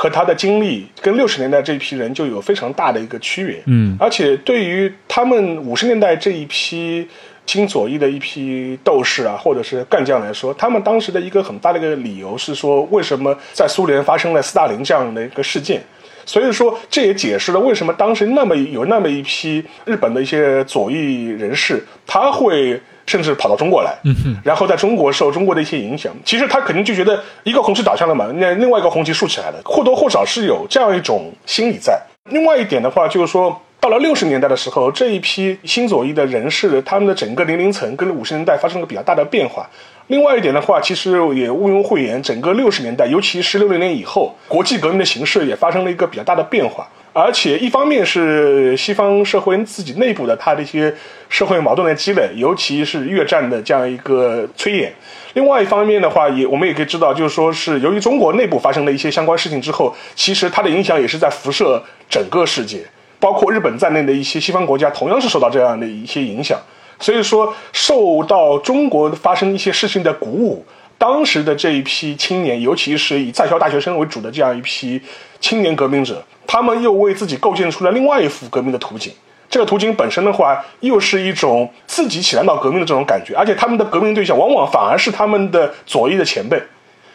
[0.00, 7.04] 和他的经历跟六十年代这一批人就有非常大的一个区别，嗯，而且对于他们五十年代这一批
[7.46, 15.82] 新左翼的一批斗士啊，或者是干将来说，他们当时的一个很大的一个理由是说，为什么在苏联发生了斯大林这样的一个事件？
[16.28, 22.80] 所以说，这也解释了为什么当时那么有那么一批日本的一些左翼人士，他会。
[23.08, 23.96] 甚至跑到中国来，
[24.44, 26.14] 然后在中国受中国的一些影响。
[26.26, 31.98] 其实他肯定就觉得一个红旗倒下了嘛，那另外一个红旗竖起来了，或多或少是有这样一种心理在。
[32.24, 39.66] 另外一点的话，就是说到了六十年代的时候，这一批新左翼的人士，他们的整个年龄层跟五十年代发生了比较大的变化。
[40.08, 46.88] 另外一点的话，其实也毋庸讳言，整个六十年代，尤其是六六年以后，国际革命的形势也发生了一个比较大的变化。
[47.12, 50.94] 而且一方面是西方社会自己内部的它的一些
[51.28, 54.92] 社会矛盾的积累，尤其是越战的这样一个催演。
[55.34, 62.82] 另外一方面的话，也我们也可以知道，就是说是由于中国内部发生了一些相关事情之后，其实它的影响也是在辐射整个世界，
[63.18, 66.58] 包括日本在内的一些西方国家同样是受到这样的一些影响。
[67.00, 70.64] 所以说，受到中国发生一些事情的鼓舞，
[70.98, 75.00] 当时的这一批青年，尤其是以在校大学生为主的这样一批
[75.40, 79.12] 青年革命者，他们又为自己构建出了另外一幅革命的图景。
[79.48, 86.60] 这个图景本身的话，又是一种自己起来闹革命的这种感觉，而且他们的革命对象往往反而是他们的左翼的前辈。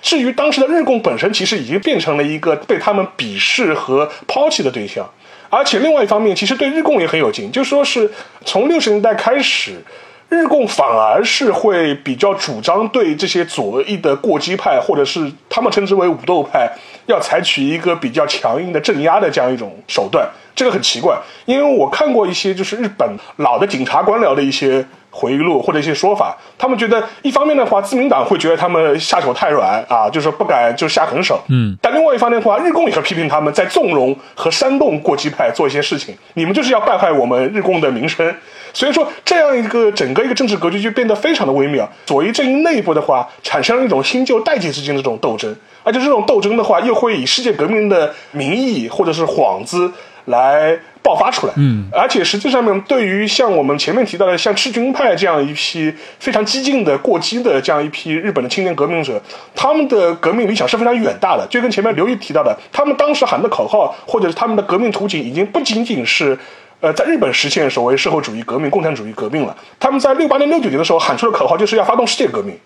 [0.01, 5.07] 至于当时的日共本身，其实已经变成了一个被他们鄙视和抛弃的对象。
[5.55, 8.09] 而且另外一方面，其实对日共也很有劲，就说是
[8.43, 9.83] 从六十年代开始，
[10.29, 16.67] 日共反而是会比较主张对这些左翼的过激派，或者是他们称之为武斗派，
[17.05, 20.27] 要采取一个比较强硬的镇压的这样一种手段。
[20.55, 24.83] 这个很奇怪，因为我看过一些就是日本老的警察官僚的一些。
[25.15, 31.39] 回忆录或者一些说法，他们觉得一方面的话，自民党会觉得他们下手太软啊，就是不敢就下狠手。
[31.49, 38.35] 嗯，但另外一方面的话，日共也会批评他们在纵容和煽动过激派做一些事情，你们就是要败坏我们日共的名声。
[38.75, 41.87] 所以说，这样一个整个一个政治格局就变得非常的微妙。
[42.07, 49.91] 左翼阵营内部的话，产生了一种新旧代际之间的这种斗争，而且这种斗争的话，又会以世界革命的名义或者是幌子
[50.25, 50.77] 来。
[51.03, 59.21] 爆发出来，嗯，而且实际上面对于像我们前面提到的像赤军派这样一批非常激进的过激的这样一批日本的青年革命者，
[59.53, 61.45] 他们的革命理想是非常远大的。
[61.47, 66.39] 就跟前面刘毅提到的，他们当时喊的口号或者是他们的革命图景，已经不仅仅是
[66.79, 69.53] 呃在日本实现所谓社会主义革命、共产主义革命了。
[69.77, 72.57] 他们在六八年、六九年的时候喊出的口号就是要发动世界革命，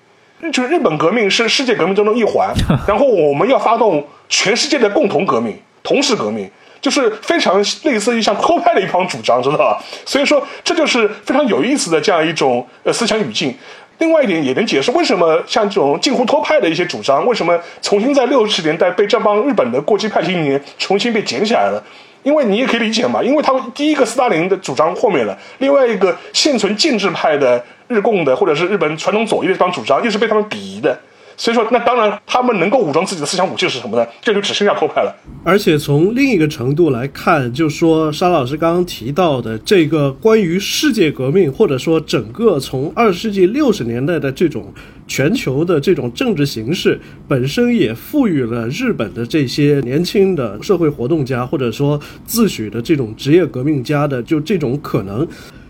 [0.52, 2.54] 就是日本革命是世界革命中的一环，
[2.88, 6.48] 然后我们要发动全世界的共同革命、同时革命。
[6.82, 9.84] 就是非常类似于像托派的一帮主张，知道吧？
[10.06, 13.56] 所以说这就是非常有意思的这样一种呃思想语境。
[14.00, 21.84] 另外一点也能解释为什么像这种近乎托派的一些主张，为什么重新在六十年代被这帮日本的过激派青年重新被捡起来了？
[22.22, 31.00] 因为你也可以理解嘛，因为他们第一个斯大林的主张破灭了，另外一个现存建制派的日共的或者是日本传统左翼的这帮主张又是被他们鄙夷的。
[31.40, 34.04] 所以说，那当然，他们能够武装自己的思想武器是什么呢？
[34.22, 35.16] 这就只剩下托派了。
[35.44, 44.74] 而且从另一个程度来看，就说沙老师刚刚提到的这个关于世界革命，或者说整个从二十世纪六十年代的这种
[45.08, 55.26] 全球的这种政治形势，本身也赋予了日本的这些年轻的社会活动家，或者说自诩的这种职业革命家的就这种可能，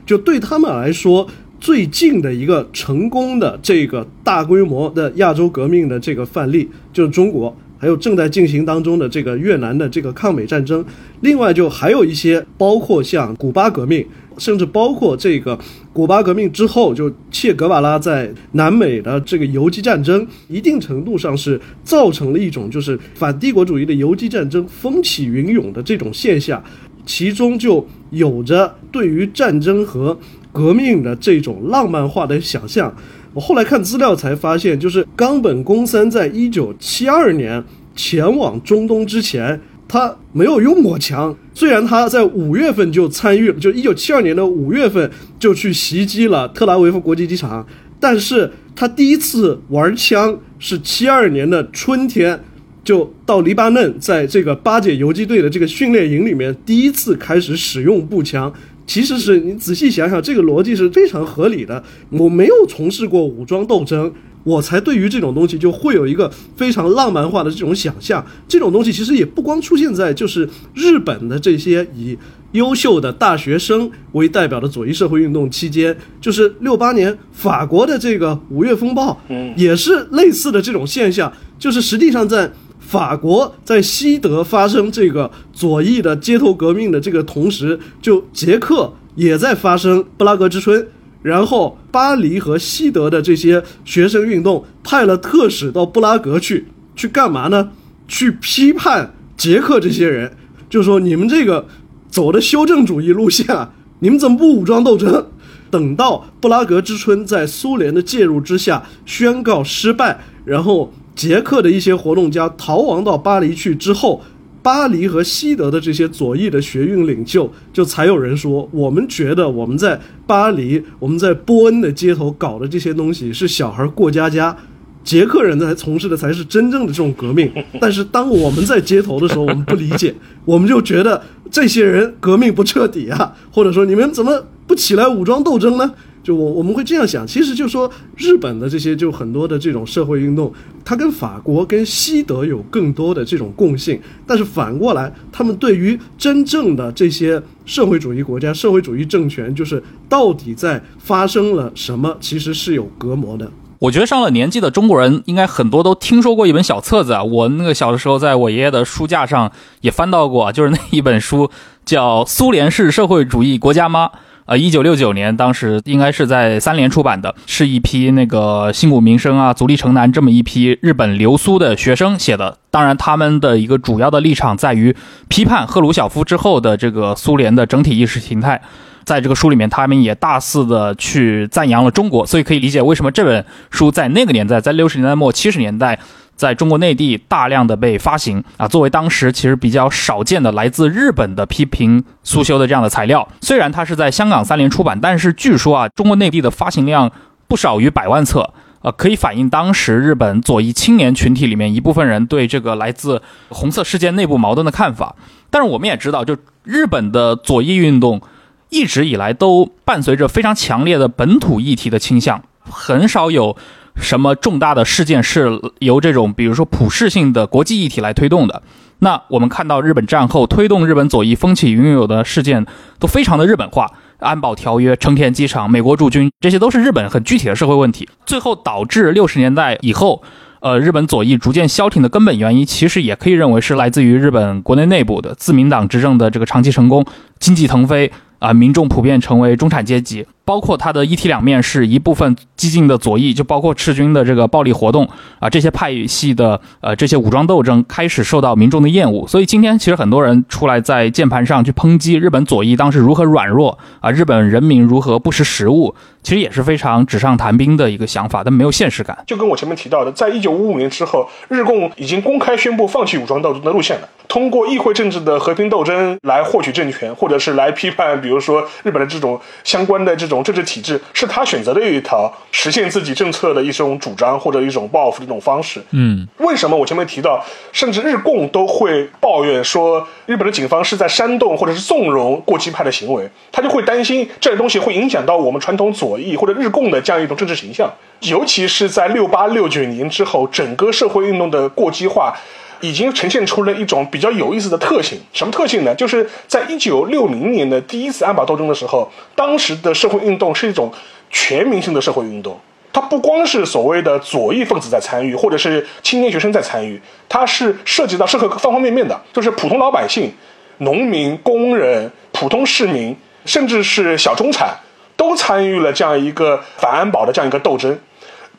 [0.05, 1.27] 就对他们来说。
[1.59, 10.83] 最近的一个成功的这个大规模的亚洲革命的这个范例，就是中国，还有正在进行当中的这个越南的这个抗美战争。
[11.21, 14.05] 另外，就还有一些，包括像古巴革命，
[14.37, 15.57] 甚至包括这个
[15.91, 26.63] 古巴革命之后，就切格瓦拉在南美的这个游击战争，一定程度上是造成了一种就是反帝国主义的游击战争风起云涌的这种现象，
[27.03, 30.17] 其中就有着对于战争和。
[30.57, 32.91] 革命的这种浪漫化的想象，
[33.31, 37.63] 我后来看资料才发现，就是冈本公三在一九七二年
[37.95, 41.37] 前往中东之前，他没有用过枪。
[41.53, 47.63] 虽然他在五月份就参与，就一九七二年的五月份就去袭击了特拉维夫国际机场，
[47.99, 52.43] 但是他第一次玩枪是七二年的春天，
[52.83, 58.51] 就到黎巴嫩，在这个巴解游击队的这个训练营里面，第一次开始使用步枪。
[58.87, 61.83] 其实是你仔细想想，这个逻辑是非常合理的。
[62.09, 64.11] 我没有从事过武装斗争，
[64.45, 68.25] 我才对于这种东西就会有一个非常浪漫化的这种想象。
[68.47, 72.17] 这种东西其实也不光出现在就是日本的这些以
[72.53, 81.31] 优秀的大学生为代表的左翼社会运动期间，就是六八年法国的这个五月风暴，嗯，也是类似的这种现象。
[81.59, 82.49] 就是实际上在。
[82.79, 90.87] 法国在西德发生这个左翼的街头革命的这个同时，就捷克也在发生布拉格之春，
[91.21, 97.71] 然后巴黎和西德的这些学生运动派了特使到布拉格去，去干嘛呢？
[98.07, 100.31] 去批判捷克这些人，
[100.69, 101.67] 就说你们这个
[102.09, 105.27] 走的修正主义路线啊，你们怎么不武装斗争？
[105.69, 110.93] 等到布拉格之春在苏联的介入之下宣告失败，然后。
[111.17, 114.21] 捷克的一些活动家逃亡到巴黎去之后，
[114.61, 124.55] 巴黎和西德的这些左翼的学运领袖，就才有人说，我们觉得我们在巴黎，我们在波恩的街头搞的这些东西是小孩过家家，
[125.03, 127.51] 捷克人在从事的才是真正的这种革命。
[127.81, 130.13] 但是当我们在街头的时候，我们不理解，
[130.45, 135.91] 我们就觉得这些人革命不彻底啊，或者说你们怎么不起来武装斗争呢？
[136.27, 140.51] 就我我们会这样想，其实就说日本的这些就很多的这种社会运动，
[140.83, 153.49] 它跟法国跟西德有更多的这种共性，但是反过来，他们对于真正的这些社会主义国家、社会主义政权，就是到底在发生了什么，其实是有隔膜的。
[153.79, 161.49] 我觉得上了年纪的中国人应该很多都听说过一本小册子啊，我那个小的时候在我爷爷的书架上也翻到过，就是那一本书
[161.85, 164.09] 叫《苏联式社会主义国家吗》。
[164.47, 172.57] 呃，一九六九年，当时应该是在三联出版的，是一批那个新谷民生啊、足利城南这么一批日本留苏的学生写的。
[172.71, 174.95] 当然，他们的一个主要的立场在于
[175.27, 178.61] 批判赫鲁晓夫之后的这个苏联的整体意识形态。
[179.03, 185.99] 在这个书里面，他们也大肆的去赞扬了中国，所以可以理解为什么这本书在那个年代，在六十年代末七十年代。
[186.37, 193.27] 在中国内地大量的被发行啊，作为当时其实比较少见的来自日本的批评苏修的这样的材料。
[193.41, 197.11] 虽然它是在香港三联出版，但是据说啊，中国内地的发行量
[197.47, 205.15] 不少于百万册，呃，可以反映当时日本左翼青年群体里面一部分人对这个来自红色事件内部矛盾的看法。
[205.49, 208.21] 但是我们也知道，就日本的左翼运动
[208.69, 213.57] 一直以来都伴随着非常强烈的本土议题的倾向，很少有。
[213.99, 218.61] 什么重大的事件是由这种比如说普世性的国际议题来推动的？
[218.99, 222.65] 那我们看到日本战后推动日本左翼风起云涌的事件
[222.99, 228.07] 都非常的日本化，安保条约、成田机场、美国驻军，这些都是日本很具体的社会问题。
[228.25, 230.23] 最后导致六十年代以后，
[230.61, 237.05] 呃，日本左翼逐渐消停的根本原因，其实也可以认为是来自于日本国内内部的自民党执政的这个长期成功，
[237.39, 238.11] 经济腾飞。
[238.39, 245.05] 啊，民众普遍成为中产阶级，包括它的一体两面是一部分激进的左翼，就包括赤军的这个暴力活动
[245.41, 255.93] 啊，这些派系的呃这些武装斗争开始受到民众的厌恶，所以今天其实很多人出来在键盘上去抨击日本左翼当时如何软弱啊，日本人民如何不识时务，
[256.23, 259.17] 其实也是非常纸上谈兵的一个想法，但没有现实感。
[259.27, 264.07] 就跟我前面提到的，在一九五五年之后，日共已经公开宣布放弃武装斗争的路线了。
[264.29, 275.81] 通过议会政治的和平斗争来获取政权，或者是来批判，比如说日本的这种相关的这种政治体制，是他选择的一条实现自己政策的一种主张或者一种报复的一种方式。
[275.91, 292.35] 嗯，为什么我前面提到，甚至日共都会抱怨说，日本的警方是在煽动或者是纵容过激派的行为，他就会担心这东西会影响到我们传统左翼或者日共的这样一种政治形象，尤其是在六八六九年之后，整个社会运动的过激化。
[292.81, 295.93] 已经呈现出了一种比较有意思的特性，什么特性呢？
[295.95, 300.91] 就是在一九六零年的第一次安保斗争的时候，当时的社会运动是一种
[301.29, 302.59] 全民性的社会运动，
[302.93, 310.31] 它不光是所谓的左翼分子在参与，或者是青年学生在参与，它是涉及到社会方方面面的，就是普通老百姓、
[310.79, 313.15] 农民、工人、普通市民，
[313.45, 314.75] 甚至是小中产，
[315.15, 317.99] 都参与了这样一个反安保的这样一个斗争。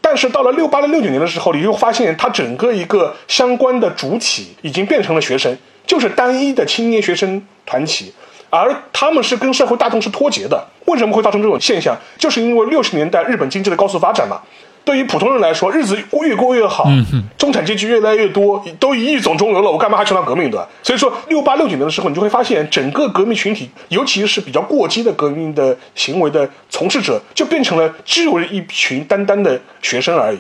[0.01, 8.13] 但是到了六八到六九年的时候，你就发现它整个一个相关的主体已经变成了学生，就是单一的青年学生团体，
[8.49, 10.67] 而他们是跟社会大众是脱节的。
[10.87, 11.97] 为什么会造成这种现象？
[12.17, 14.41] 就是因为六十年代日本经济的高速发展嘛。
[14.89, 16.89] 对于普通人来说，日子越过越好，
[17.37, 20.67] 中产阶级越来越多，都一亿总中流了，我干嘛还去当革命的？
[20.83, 30.39] 所以说，六八六九年的时候，你就会发现，整个革命群体，尤其是比较过激的革命的行为的从事者，就变成了只有一群单单的学生而已。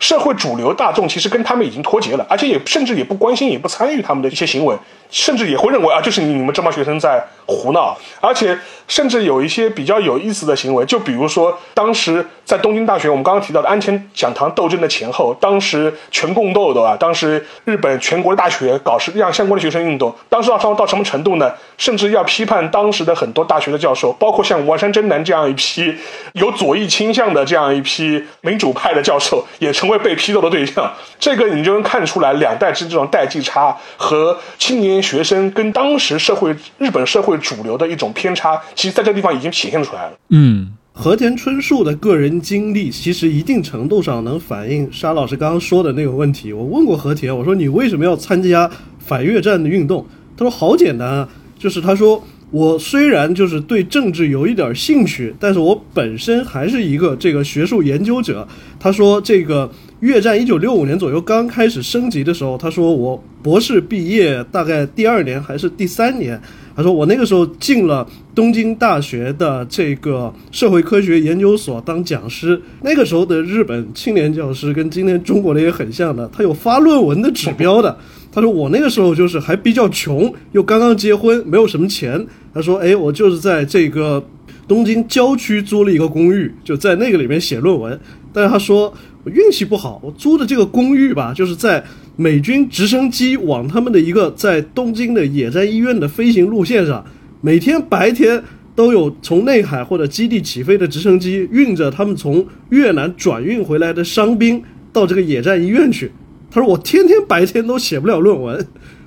[0.00, 4.74] 社会主流大众其实跟他们已经脱节了，而且也甚至也不关心，也不参与他们的一些行为，
[5.10, 21.52] 甚至也会认为啊，就是你们这帮学生在胡闹，而且甚至有一些比较有意思的行为，就比如说当时在东京大学，我们刚刚提到的安全讲堂斗争的前后，当时全共斗的啊，当时日本全国的大学搞是让相关的学生运动，当时到到什么程度呢？
[21.80, 25.92] 甚至要批判当时的很多大学的教授，包括像丸山真男这样一批
[26.34, 29.90] 有左翼倾向的这样一批民主派的教授，也成。
[29.90, 40.12] 为被批斗的对象，这个你就能看出来两代之这种代际差和青年学生跟当时社会日本社会主流的一种偏差，其实在这个地方已经体现出来了。
[40.28, 46.52] 嗯，和田春树的个人经历，其实一定程度上能反映沙老师刚刚说的那个问题。
[46.52, 48.70] 我问过和田，我说你为什么要参加
[49.00, 50.06] 反越战的运动？
[50.36, 51.28] 他说好简单啊，
[51.60, 52.20] 就是他说。
[52.52, 58.44] 我虽然就是对政治有一点兴趣，但是我本身还是一个这个学术研究者。
[58.80, 59.70] 他说，这个
[60.00, 66.40] 越战一九六五年左右刚开始升级的时候，他说我博士毕业大概第二年还是第三年，
[66.74, 72.60] 他说我那个时候进了东京大学的这个社会科学研究所当讲师。
[72.82, 77.96] 那个时候的日本青年教师跟今天中国的也很像的，他有发论文的指标的。
[78.32, 82.24] 他说我那个时候就是还比较穷，又刚刚结婚，没有什么钱。
[82.54, 84.24] 他说：“哎，我就是在这个
[84.68, 87.98] 东京郊区租了一个公寓，就在那个里面写论文。
[88.32, 88.92] 但是他说
[89.24, 91.84] 我运气不好，我租的这个公寓吧，就是在
[92.16, 97.04] 美军直升机往他们的一个在东京的野战医院的飞行路线上，
[97.40, 98.42] 每天白天
[98.74, 104.62] 都有从内海或者基地起飞的直升机运着他们从越南转运回来的伤兵
[104.92, 106.10] 到这个野战医院去。
[106.50, 108.66] 他说我天天白天都写不了论文。”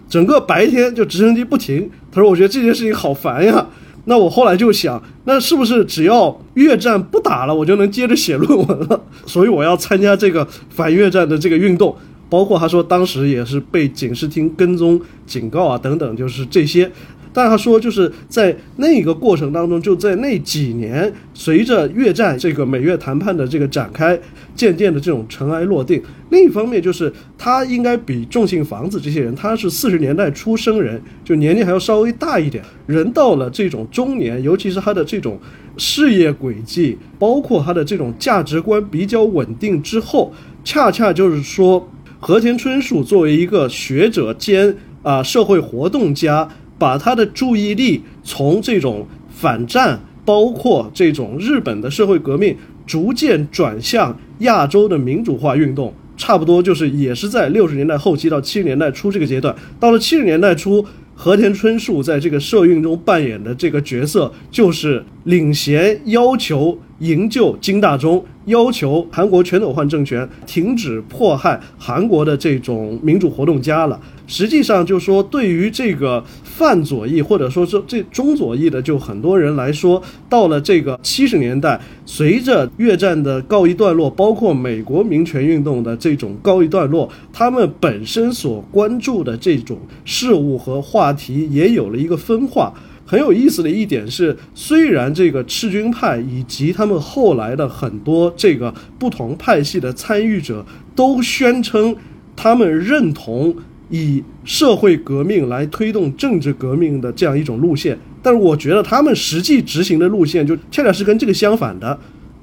[0.10, 3.66] 整个白天就直升机不停，他说：“我觉得这件事情好烦呀。”
[4.06, 9.02] 那我后来就想，那是不是只要越战不打了，我就能接着写论文了？
[9.26, 11.96] 所以我要参加这个反越战的这个运动。
[12.30, 16.92] 包括他说当时也是被警视厅跟踪、警告啊等等，就是这些。
[17.34, 24.18] 但他说，就是在那个过程当中，就在那几年，随着越战这个美越谈判的这个展开，
[24.56, 26.02] 渐渐的这种尘埃落定。
[26.30, 32.64] 另一方面，就是他应该比重信房子这些人，他是四十年代出生人，就年龄还要稍微大一点。
[32.86, 35.40] 人到了这种中年，尤其是他的这种
[35.78, 40.32] 事业轨迹，包括他的这种价值观比较稳定之后，
[40.64, 46.48] 恰恰就是说，和田春树作为一个学者兼啊社会活动家。
[46.84, 59.56] 把他的注意力从这种反战，包括这种日本的社会革命，逐渐转向亚洲的民主化运动，差不多就是也是在六十年代后期到七十年代初这个阶段。
[59.80, 73.98] 到了七十年代初，和田春树在这个社运中扮演的这个角色，就是领衔要求营救金大中，要求韩国全斗焕政权停止迫害韩国的这种民主活动家了。
[74.36, 92.74] 实际上，就是说对于这个泛左翼或者说是这中左翼的，就很多人来说，到了这个七十年代，随着越战的告一段落，包括美国民权运动的这种告一段落，他们本身所关注的这种事物和话题也有了一个分化。
[93.06, 100.66] 很有意思的一点是，虽然这个赤军派以及他们后来的很多这个不同派系的参与者
[100.96, 101.96] 都宣称
[102.36, 103.56] 他们认同。
[103.90, 112.00] 以社会革命来推动政治革命的这样一种路线，但是我觉得他们实际执行的路线就恰恰是跟这个相反的，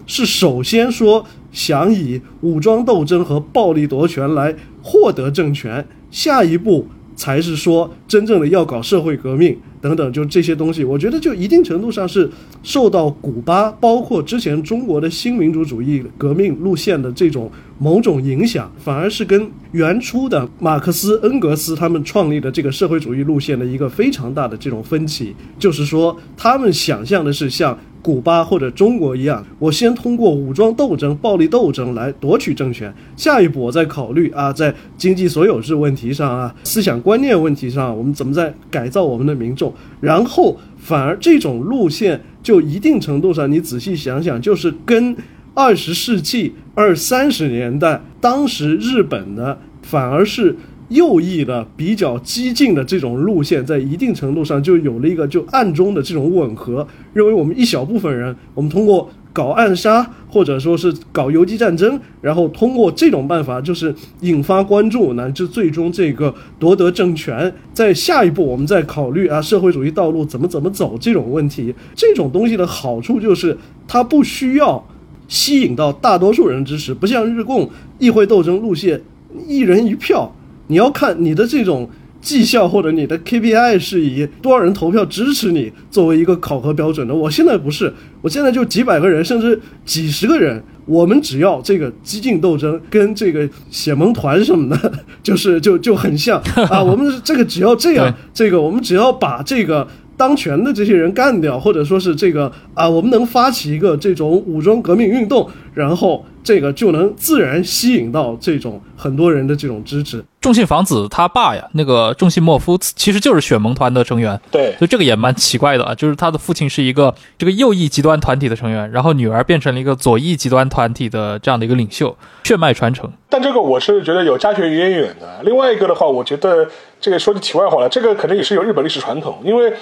[0.06, 6.86] 是首先说想以武装斗争和暴力夺权来获得政权，下一步。
[7.20, 12.30] 才是说真正的要搞社会革命等等，就这些东西，我觉得就一定程度上是
[12.62, 27.78] 受到古巴，包括之前中国的新民主主义革命路线的这种某种影响，反而是跟原初的马克思、恩格斯他们创立的这个社会主义路线的一个非常大的这种分歧，就是说他们想象的是像。
[28.02, 39.72] 古巴或者中国一样，我先通过武装斗争、暴力斗争来夺取政权，下一步我再考虑啊，在经济所有制问题上啊、思想观念问题上，我们怎么在改造我们的民众？
[40.00, 45.16] 然后反而这种路线就一定程度上，你仔细想想，就是跟
[45.54, 50.56] 二十世纪二三十年代当时日本的反而是。
[50.90, 71.72] 右翼的比较激进的这种路线，在一定程度上就有了一个就暗中的这种吻合，认为我们一小部分人，我们通过搞暗杀或者说是搞游击战争，然后通过这种办法，就是引发关注，乃至最终这个夺得政权，在下一步我们再考虑啊社会主义道路怎么怎么走这种问题。
[71.94, 74.84] 这种东西的好处就是它不需要
[75.28, 77.70] 吸引到大多数人支持，不像日共
[78.00, 79.00] 议会斗争路线，
[79.46, 80.34] 一人一票。
[80.70, 81.90] 你要看你的这种
[82.20, 87.14] 绩效或者你的 KPI 是以多少人投票支持你作为一个考核标准的。
[87.14, 87.92] 我现在不是，
[88.22, 94.92] 我现在就几百个人，甚至几十个人，我们只要这个激进斗争跟这个血盟团什么的，
[95.22, 96.40] 就是就就很像
[96.70, 96.80] 啊。
[96.84, 99.86] 我们这个只要这样，这个我们只要把这个。
[100.16, 110.24] 当权的这些人干掉，或者说是这个啊，我们能发起一个这种武装革命运动，然后这个就能自然吸引到这种很多人的这种支持。
[110.40, 123.10] 重信房子他爸呀，那个重信莫夫其实就是血盟团的成员，对，所以这个也蛮奇怪的啊，就是他的父亲是一个这个右翼极端团体的成员，然后女儿变成了一个左翼极端团体的这样的一个领袖，血脉传承。
[123.28, 125.40] 但这个我是觉得有家学渊源的。
[125.42, 126.66] 另外一个的话，我觉得
[127.00, 129.72] 这个说句题外话了，这个可能也是有日本历史传统，因为。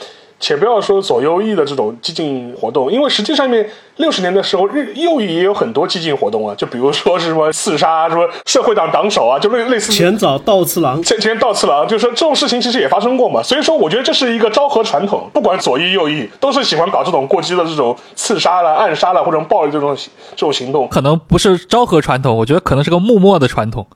[0.41, 13.43] 且不要说左右翼的这种激进活动，因为实际上面六十年的时候，日右翼也有很多激进活动啊，就比如说是什么刺杀什么社会党党首啊，就类类似前早道次郎，前前道次郎，就是说这种事情其实也发生过嘛。
[13.43, 20.87] 所以说，我觉得这是一个昭和传统，不管左翼右翼，都是喜欢搞这种过激的这种刺杀了、暗杀了或者暴力这种这种行动。
[20.89, 23.87] 可能不是昭和传统，我觉得可能是个幕末的传统。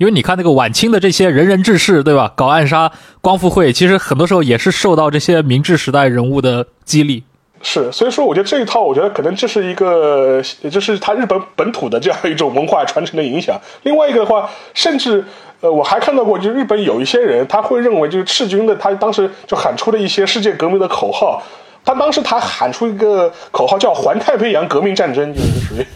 [0.00, 2.32] 因为你看那个晚清的这些仁人志士，对吧？
[2.34, 2.90] 搞暗杀
[3.20, 7.22] 光复会，其实很多时候也是受到这些明治时代人物的激励。
[7.60, 10.40] 是，所以说我觉得这一套，我觉得可能这是一个，
[10.70, 13.60] 就是他日本本土的这样一种文化传承的影响。
[13.82, 15.22] 另外一个的话，甚至
[15.60, 21.42] 呃，我还看到过，就日本有一些人，他会认为就是赤军的，他当时就喊出了一些世界革命的口号。
[21.84, 25.86] 他当时他喊出一个口号叫“环太平洋革命战争”，就是属于，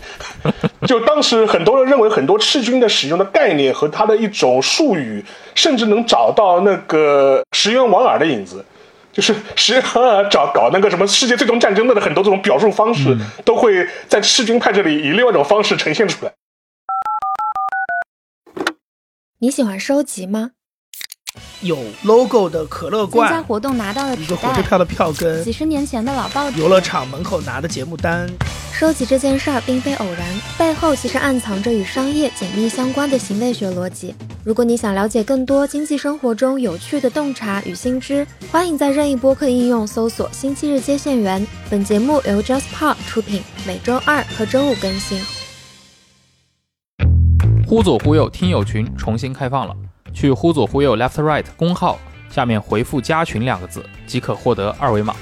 [0.88, 5.24] 就当时很多人认为很多赤军的使用的概念和他的一种术语，
[5.54, 8.64] 甚至能找到那个石原莞尔的影子。
[9.12, 16.32] 就是石原莞尔找搞那个什么世界最终战争的很多这种表述方式，都会在赤军派这里以另外一种方式呈现出来。
[19.38, 20.50] 你喜欢收集吗？
[21.60, 26.60] 有 logo 的可乐罐参加罐，活动拿到的一纸袋，个火车票的票根几，十年前的老报纸。
[26.60, 28.28] 游乐场门口拿的节目单，
[28.72, 30.26] 收集这件事儿并非偶然，
[30.58, 34.14] 背后其实暗藏着与商业紧密相关的行为学逻辑。
[34.44, 41.44] 如果你想了解更多经济生活中有趣的洞察与新知，欢迎在任意播客应用搜索“星期日接线员”。
[41.70, 45.18] 本节目由 JustPod 出品，每周二和周五更新。
[47.66, 49.74] 忽左忽右听友群重新开放了，
[50.14, 51.98] 去忽左忽右 Left Right 公号
[52.30, 55.14] 下面回复“加群”两个字，即可获得二维码。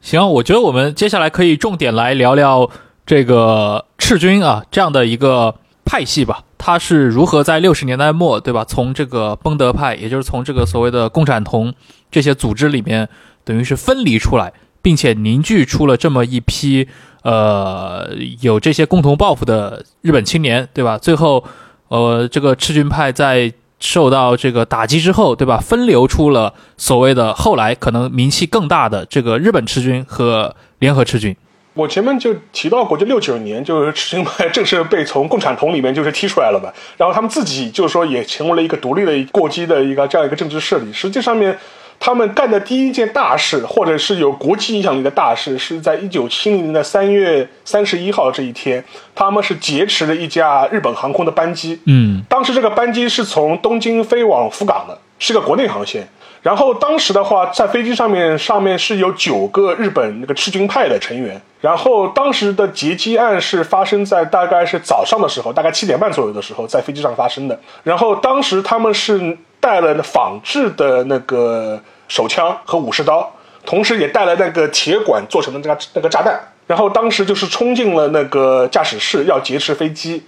[0.00, 2.70] 行，我觉得我们接下来可以重点来聊聊
[3.04, 8.64] 这个赤军啊这样的一个派系吧，它是如何在六十年代末，对吧？
[8.64, 11.74] 从这个崩德派，也就是从这个所谓的共产同
[12.10, 13.08] 这些组织里面，
[13.44, 16.88] 等于是分离出来，并且凝聚出了这么一批
[17.22, 18.10] 呃
[18.40, 20.96] 有这些共同抱负的日本青年，对吧？
[20.96, 21.44] 最后，
[21.90, 25.58] 呃，这个赤军派在受到这个打击之后，对吧？
[25.58, 31.36] 分流出了所谓的后来可能名气更大的这个日本赤军和联合赤军。
[31.74, 40.92] 我前面就提到过，就六九年，就是赤军派正式被从共产党里面就是踢出来了嘛，然后他们自己就是说也成为了一个独立的过激的一个这样一个政治势力。
[40.92, 41.58] 实际上面，
[42.00, 48.82] 他们干的第一件大事，或者是有国际影响力的大事，是在一九七零年的三月三十一号这一天，
[49.14, 51.78] 他们是劫持了一架日本航空的班机。
[51.84, 56.08] 嗯当时这个班机是从东京飞往福冈的，是个国内航线。
[56.42, 61.38] 然后当时的话，在飞机上面上面是有九个日本那个赤军派的成员。
[61.60, 67.60] 然后当时的劫机案是发生在大概是早上的时候，大概七点半左右的时候，在飞机上发生的。
[67.82, 73.30] 然后当时他们是带了仿制的那个手枪和武士刀，
[73.64, 76.40] 同时也带了那个铁管做成的那个那个炸弹。
[76.66, 80.24] 然后当时就是冲进了那个驾驶室，要劫持飞机。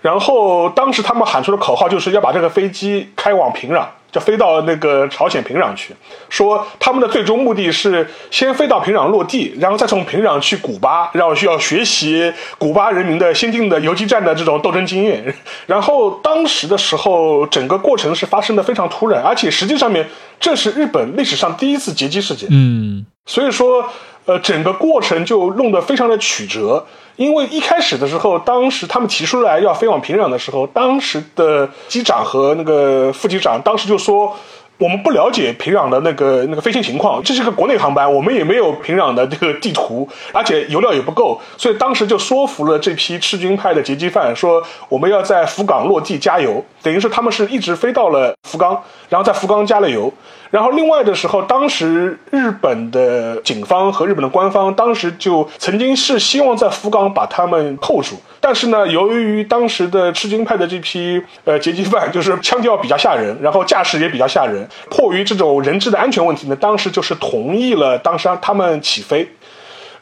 [0.00, 5.94] 然后当时他们喊出的口号就是要把这个飞机开往平壤，就飞到那个朝鲜平壤去。
[6.28, 15.34] 说他们的最终目的是先飞到平壤落地，然后再从平壤去古巴，然后需要学习古巴人民的先进的游击战的这种斗争经验。
[15.66, 20.08] 然后当时的时候，整个过程是发生的非常突然，而且实际上面
[20.38, 22.48] 这是日本历史上第一次劫机事件。
[22.50, 23.88] 嗯所以说，
[24.26, 26.86] 呃，整个过程就弄得非常的曲折。
[27.16, 34.34] 因为一开始的时候，当时他们提出来要飞往平壤的时候，当时的机长和那个副机长当时就说。
[34.80, 50.10] 我们不了解平壤的那个那个飞行情况，这是个国内航班，我们也没有平壤的这个地图，而且油料也不够，所以当时就说服了这批赤军派的劫机犯，说我们要在福冈落地加油，等于是他们是一直飞到了福冈，然后在福冈加了油，
[50.50, 69.28] 然后另外的时候，当时日本的警方和日本的官方当时就曾经是希望在福冈把他们扣住，但是呢，由于当时的赤军派的这批呃劫机犯就是枪调比较吓人，然后架势也比较吓人，迫于这种人质的安全问题呢，当时就是同意了当时他们起飞，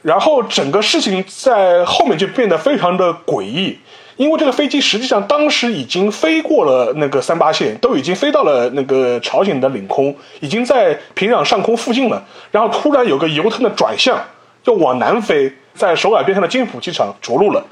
[0.00, 3.78] 然后整个事情在后面就变得非常的诡异。
[4.18, 12.22] 因为这个飞机实际上当时已经飞过了那个三八线，都已经飞到了那个朝鲜的领空，已经在平壤上空附近了。
[12.50, 14.20] 然后突然有个油腾的转向，
[14.64, 17.64] 就往南飞，在首尔边上的金浦机场着陆了。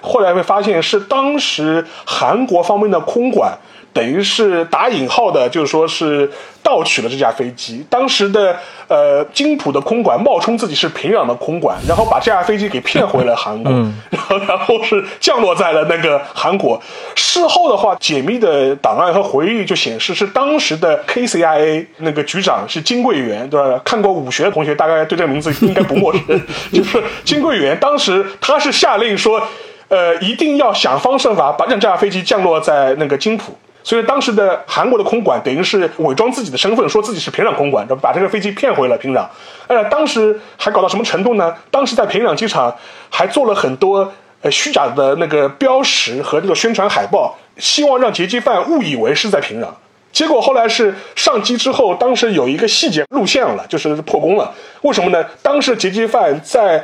[0.00, 3.56] 后来会发现是当时韩国方面的空管，
[3.94, 6.30] 等于是打引号的，就是说是
[6.62, 7.82] 盗取了这架飞机。
[7.88, 8.56] 当时的
[8.88, 13.72] 呃金浦的空管冒充自己是平壤的空管，然后把这架飞机给骗回了韩国，
[14.10, 16.82] 然后然后是降落在了那个韩国。
[17.14, 23.80] 事后的话，解密的档案和回忆就显示是当时的 KCIA 那个局长是金贵元，对吧？
[23.84, 26.42] 看过武学的同学大概对这个名字应该不陌生，
[26.72, 27.78] 就是金贵元。
[27.80, 29.40] 当时他是下令说。
[29.88, 33.56] 呃，一定要想方设法把让这架飞机降落在那个金浦。
[33.84, 39.26] 所以当时的韩国的空管等于是伪装自己的身份，说自己是平壤空管，把这个飞机骗回了平壤。
[39.66, 41.54] 呃，当时还搞到什么程度呢？
[41.70, 42.74] 当时在平壤机场
[43.10, 44.10] 还做了很多
[44.40, 49.66] 呃虚假的那个标识和这个宣传海报，希望让劫机犯误以为是在平壤。
[50.10, 54.54] 结果后来是上机之后，当时有一个细节录像了，就是破功了。
[54.80, 55.22] 为什么呢？
[55.42, 56.82] 当时劫机犯在。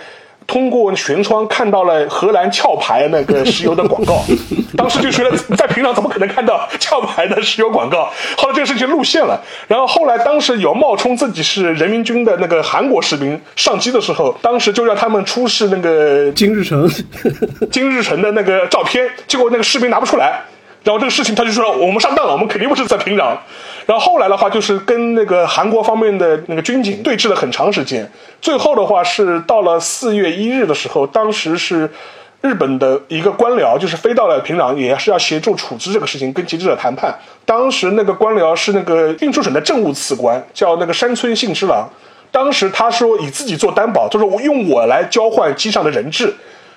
[0.50, 4.20] 通过舷窗看到了荷兰壳牌那个石油的广告，
[4.76, 8.10] 当时就觉得在平壤怎么可能看到壳牌的石油广告？
[8.36, 16.90] 后来这个事情露馅了，然后后来当时有冒充自己是人民军的那个韩国士兵上机的时候，当时就让他们出示那个金日成，
[17.70, 20.40] 金日成的那个照片，结果那个士兵拿不出来。
[20.82, 23.36] 然后这个事情他就说我们上当了，我们肯定不是在平壤。
[23.90, 28.08] 然后后来的话，就是跟那个韩国方面的那个军警对峙了很长时间。
[28.40, 31.90] 最后的话是到了四月一日的时候，当时是
[32.40, 37.12] 日本的一个官僚，就是飞到了平壤，也是要协助处置这个事情，跟极者谈判。
[37.44, 41.90] 当时那个官僚是那个运输省的政务次官，叫那个山村信之郎。
[42.30, 46.32] 当时他说以自己做担保，就是我用我来交换机上的人质，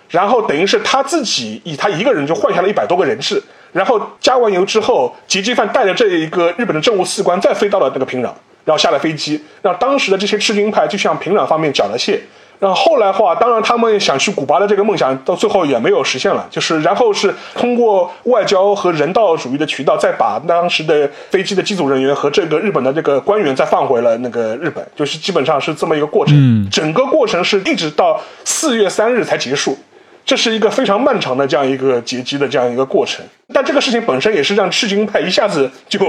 [0.09, 3.39] 然后等于是他自己以他一个人就换下了一百多个人质。
[3.73, 8.25] 然后加完油之后，劫机犯带着这一个日本的政务次官再飞到了那个平壤，
[8.63, 12.19] 然后下了飞机，让当时的这些赤军派就向平壤方面缴了械。
[12.59, 26.33] 然后后来话，当然他们想去古巴的这个梦想到最后也没有实现了，就是然后是通过外交和人道主义的渠道，再把当时的飞机的机组人员和这个日本的这个官员再放回了那个日本，就是基本上是这么一个过程。
[26.37, 29.77] 嗯整个过程是一直到四月三日才结束。
[30.25, 35.99] 这是一个非常漫长的这样一个劫机的这样一个过程，但这个事情本身也是让赤军派一下子就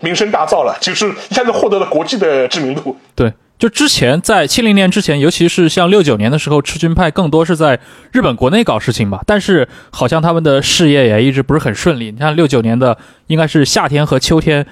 [0.00, 2.96] 名声大噪了，就是一下子获得了国际的知名度。
[3.14, 7.78] 对，就之前在七零年之前，尤其是像六九年的时候，赤军派更多是在
[8.12, 12.12] 日本国内搞事情吧，但是好像他们的事业也一直不是很顺利。
[12.12, 12.96] 你看六九年的
[13.26, 14.66] 应该是夏天和秋天。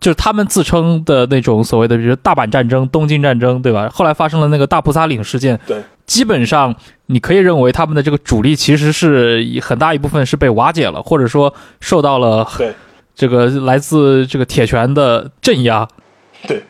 [0.00, 3.90] 就是他们自称的那种所谓的，比如大阪战争、东京战争，对吧？
[3.92, 6.74] 后来发生了那个大菩萨岭事件，对，基本上
[7.06, 12.72] 你可以认为他们的这个主力其实是很大一部分是被瓦解了，或者说受到了对
[13.14, 15.86] 这个来自这个铁拳的镇压。
[16.48, 16.64] 对，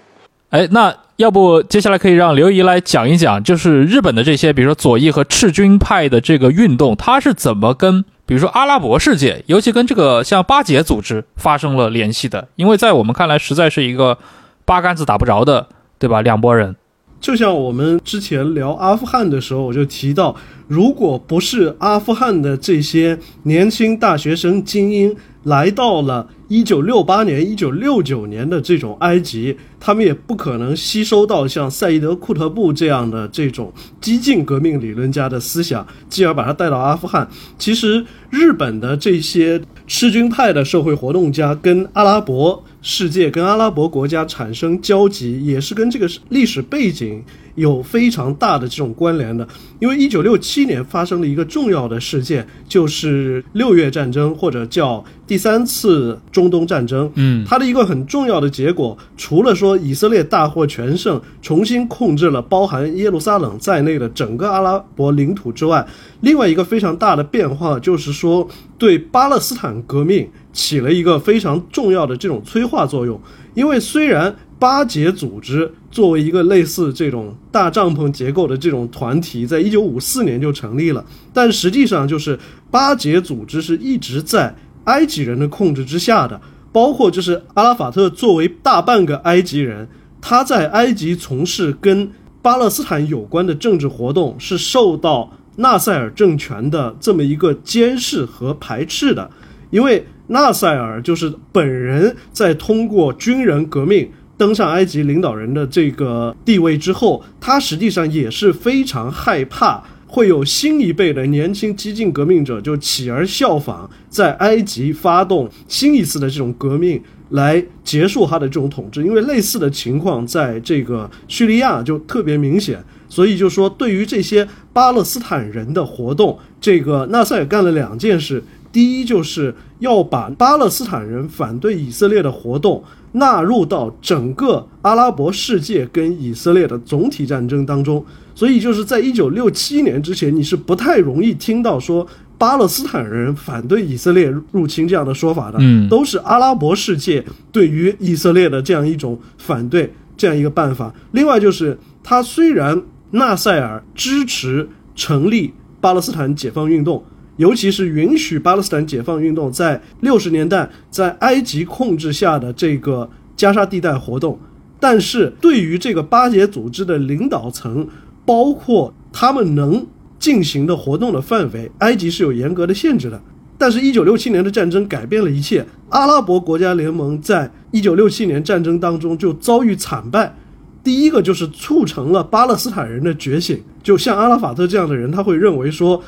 [0.48, 12.46] 哎，那要不接下来可以让刘姨来讲一讲，就是日本的这些，比如说左翼和赤军派的这个运动，它是怎么跟比如说阿拉伯世界，尤其跟这个像巴结组织发生了联系的？
[12.54, 14.18] 因为在我们看来，实在是一个
[14.64, 15.66] 八竿子打不着的，
[15.98, 16.22] 对吧？
[16.22, 16.76] 两拨人。
[17.20, 20.34] 就像我们之前聊阿富汗的时候，我就提到，
[20.66, 37.28] 如果不是阿富汗的这些年轻大学生精英来到了一九六八年、一九六九年的这种埃及，他们也不可能吸收到像赛义德·库特布这样的这种激进革命理论家的思想，继而把他带到阿富汗。
[37.58, 42.64] 其实，日本的这些赤军派的社会活动家跟阿拉伯。
[42.82, 47.22] 世界跟阿拉伯国家产生交集，也是跟这个历史背景
[47.54, 49.46] 有非常大的这种关联的。
[49.80, 57.10] 因为一九六七年发生了一个重要的事件，就是六月战争，或者叫第三次中东战争。
[57.16, 65.86] 嗯，它的一个很重要的结果，除了说以色列大获全胜，重新控制了包含耶路撒冷在内的整个阿拉伯领土之外，
[66.20, 70.26] 另外一个非常大的变化就是说，对巴勒斯坦革命。
[70.53, 73.20] 起了一个非常重要的这种催化作用，
[73.55, 82.38] 因为虽然巴解组织作为一个类似这种大帐篷结构的这种团体，在一九五四年就成立了，但实际上就是
[82.70, 86.40] 巴解组织是一直在埃及人的控制之下的，
[86.72, 89.88] 包括就是阿拉法特作为大半个埃及人，
[90.20, 92.11] 他在埃及从事跟
[92.42, 99.30] 巴勒斯坦有关的政治活动，是受到纳赛尔政权的这么一个监视和排斥的，
[99.70, 100.05] 因为。
[100.30, 119.04] 纳赛尔就是本人在通过军人革命登上埃及领导人的这个地位之后，他实际上也是非常害怕会有新一辈的年轻激进革命者就起而效仿，在埃及发动新一次的这种革命来结束他的这种统治。
[119.04, 128.40] 因为类似的情况在这个叙利亚就特别明显，所以就说对于这些巴勒斯坦人的活动，这个纳赛尔干了两件事。
[128.72, 138.04] 第一，就是要把巴勒斯坦人反对以色列的活动纳入到整个阿拉伯世界跟以色列的总体战争当中。
[138.34, 142.06] 所以，就是在一九六七年之前，你是不太容易听到说
[142.38, 145.58] 巴勒斯坦人反对以色列入侵这样的说法的。
[145.60, 150.94] 嗯，都是阿拉伯世界对于以色列的这样一种反对，这样一个办法。
[151.10, 157.02] 另外，就是他虽然纳赛尔支持成立巴勒斯坦解放运动。
[157.41, 164.38] 尤其是允许巴勒斯坦解放运动在六十年代在埃及控制下的这个加沙地带活动，
[164.78, 167.88] 但是对于这个巴解组织的领导层，
[168.26, 169.86] 包括他们能
[170.18, 173.18] 进行的活动的范围，埃及是有严格的限制的。
[173.57, 180.36] 但是，一九六七年的战争改变了一切，阿拉伯国家联盟在一九六七年战争当中就遭遇惨败。
[180.84, 186.03] 第一个就是促成了巴勒斯坦人的觉醒，就像阿拉法特这样的人，他会认为说。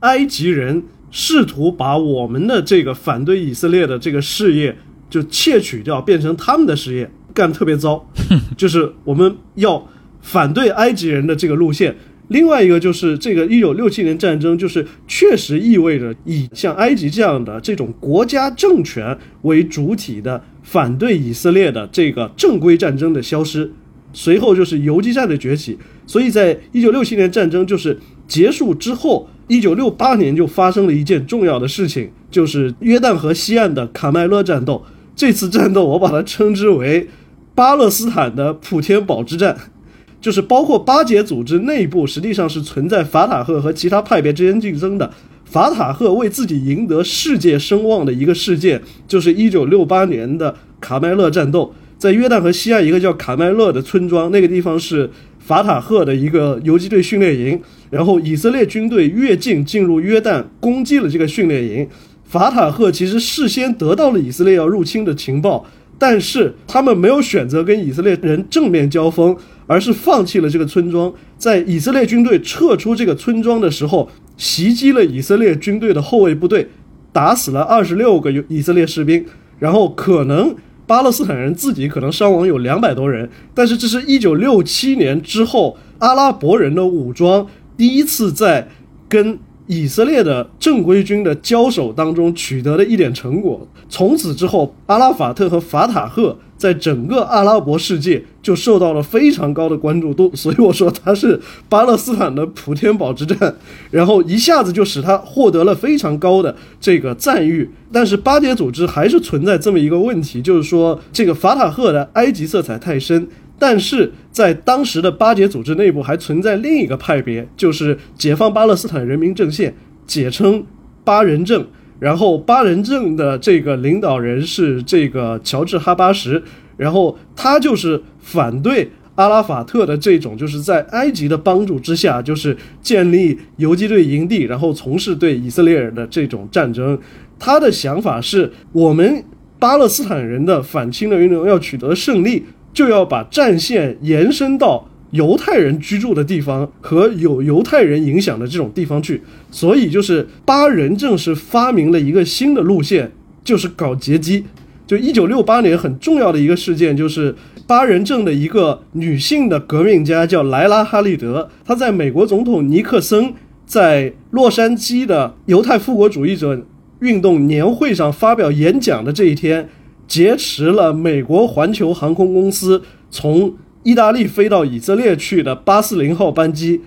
[0.00, 4.76] 埃及人试图把我们的这个反对以色列的这个事业
[5.08, 8.06] 就窃取掉，变成他们的事业，干特别糟。
[8.56, 9.88] 就是我们要
[10.20, 11.96] 反对埃及人的这个路线。
[12.28, 23.70] 另外一个就是这个一九六七年战争，就是确实意味着以像埃及这样的这种国家政权为主体的反对以色列的这个正规战争的消失，
[24.12, 25.78] 随后就是游击战的崛起。
[26.04, 34.84] 所以在一九六七年战争就是结束之后，一九六八年就发生了一件重要的事情，就是约旦河西岸的卡麦勒战斗。
[35.14, 37.08] 这次战斗我把它称之为
[37.54, 39.56] 巴勒斯坦的普天堡之战。
[40.18, 45.12] 就是包括巴解组织内部，实际上是存在法塔赫和其他派别之间竞争的。
[45.44, 55.08] 法塔赫为自己赢得世界声望的一个事件，就是1968年的卡麦勒战斗，在约旦河西岸一个叫卡麦勒的村庄，那个地方是
[55.46, 57.58] 法塔赫的一个游击队训练营。
[57.88, 61.88] 然后以色列军队越境进入约旦，攻击了这个训练营。
[62.24, 65.64] 法塔赫其实事先得到了以色列要入侵的情报，
[65.96, 69.36] 但是他们没有选择跟以色列人正面交锋。
[69.68, 76.68] 而是放弃了这个村庄，在以色列军队撤出这个村庄的时候，袭击了以色列军队的后卫部队，
[77.12, 79.26] 打死了二十六个以色列士兵，
[79.58, 80.54] 然后可能
[80.86, 88.68] 巴勒斯坦人自己可能伤亡有两百多人，但是这是一九六七年之后阿拉伯人的武装第一次在
[89.08, 93.66] 跟以色列的正规军的交手当中取得的一点成果。
[93.88, 96.36] 从此之后，阿拉法特和法塔赫。
[96.58, 101.38] 在整个阿拉伯世界就受到了非常高的关注度，所以我说他是
[101.68, 103.54] 巴勒斯坦的普天堡之战，
[103.90, 107.70] 然后一下子就使他获得了非常高的这个赞誉。
[107.92, 113.28] 但是巴解组织还是存在这么一个问题，就是说这个法塔赫的埃及色彩太深，
[113.58, 119.74] 但是在当时的巴解组织内部还存在另一个派别，就是解放巴勒斯坦人民阵线，
[120.06, 120.64] 简称
[121.04, 121.66] 巴人阵。
[121.98, 126.42] 然后巴人阵的这个领导人是这个乔治哈巴什，
[126.76, 136.98] 然后他就是反对阿拉法特的这种，就是在埃及的帮助之下，就是建立游击队营地，然后从事对以色列人的这种战争。
[137.38, 139.24] 他的想法是，我们
[139.58, 142.44] 巴勒斯坦人的反侵略运动要取得胜利，
[142.76, 144.86] 就要把战线延伸到。
[145.12, 149.22] 犹太人居住的地方和有犹太人影响的这种地方去，
[149.52, 153.12] 所以就是巴人正是发明了一个新的路线，
[153.44, 154.44] 就是搞劫机。
[154.84, 157.34] 就一九六八年很重要的一个事件，就是
[157.68, 163.32] 巴人政的一个女性的革命家叫莱拉哈利德，她在美国总统尼克森
[163.64, 166.60] 在洛杉矶的犹太复国主义者
[166.98, 169.68] 运动年会上发表演讲的这一天，
[170.08, 173.54] 劫持了美国环球航空公司从。
[173.82, 176.80] 意大利飞到以色列去的八四零号班机，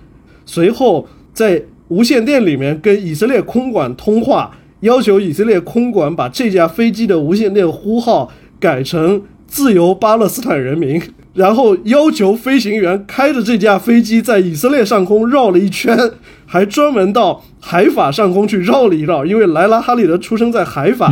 [0.46, 4.52] 随后在无线电里面跟以色列空管通话，
[4.82, 11.02] 要求以色列空管把这架飞机的无线电呼号改成“自由巴勒斯坦人民”，
[11.34, 15.98] 然后要求飞行员开着这架飞机在以色列上空绕了一圈，
[16.46, 21.10] 还专门到海法上空去绕了一绕，因为莱拉哈里德出生在海法。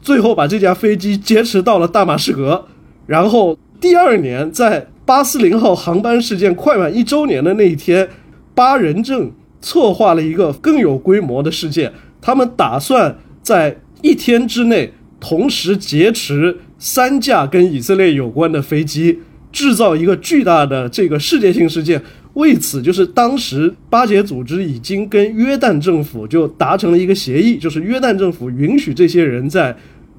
[0.00, 2.66] 最后把这架飞机劫持到了大马士革，
[3.06, 4.86] 然后第二年在。
[5.06, 8.08] 八四零号航班事件快满一周年的那一天，
[8.54, 11.92] 巴人政策划了一个更有规模的事件。
[12.20, 19.18] 他们打算在一天之内同时劫持三架跟以色列有关的飞机，
[19.50, 22.00] 制造一个巨大的这个世界性事件。
[22.34, 29.76] 为此，就是当时巴解组织已经跟约旦政府就达成了一个协议，就是约旦政府允许这些人在。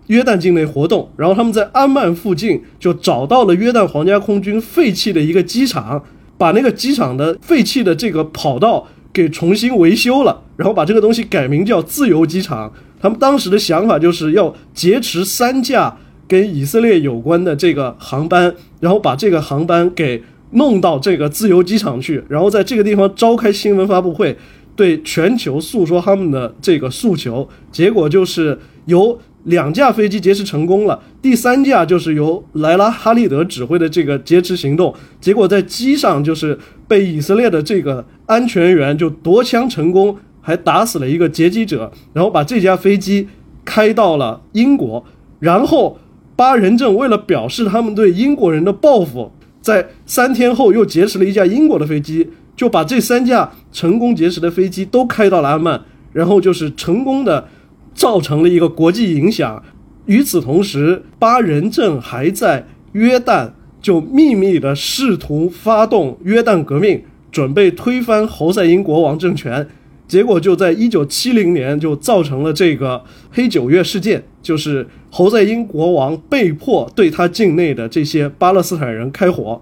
[0.08, 6.04] 约旦境内活动，然后他们在安曼附近就找到了约旦皇家空军废弃的一个机场，
[6.38, 12.74] 把那个机场的废弃的这个跑道给重新维修了，然后把这个东西改名叫自由机场。
[13.00, 15.96] 他们当时的想法就是要劫持三架
[16.28, 20.22] 跟以色列有关的这个航班，然后把这个航班给
[20.52, 24.38] 弄到这个自由机场去，然后在这个地方召开新闻发布会，
[24.76, 27.48] 对全球诉说他们的这个诉求。
[27.72, 29.20] 结果就是由。
[29.46, 36.56] 两架飞机劫持成功了，第三架就是由莱拉哈利德指挥的这个劫持行动，结果在机上就是
[36.88, 43.28] 被以色列的这个安全员就夺枪成功，还打死了一个劫机者，然后把这架飞机
[43.66, 45.04] 开到了英国，
[45.40, 45.98] 然后
[46.36, 49.32] 巴人政为了表示他们对英国人的报复，
[49.62, 55.82] 在三天后又劫持了一架英国的飞机，就把这三架成功劫持的飞机都开到了阿曼，
[56.12, 57.48] 然后就是成功的。
[57.94, 59.62] 造成了一个国际影响。
[60.06, 63.52] 与此同时，巴人政还在约旦
[63.82, 67.04] 就秘密的试图发动约旦革命，
[67.34, 69.68] 准备推翻侯赛因国王政权。
[70.08, 79.62] 结果就在一九七零年就造成了这个黑九月事件，就是侯赛因国王被迫对他境内的这些巴勒斯坦人开火。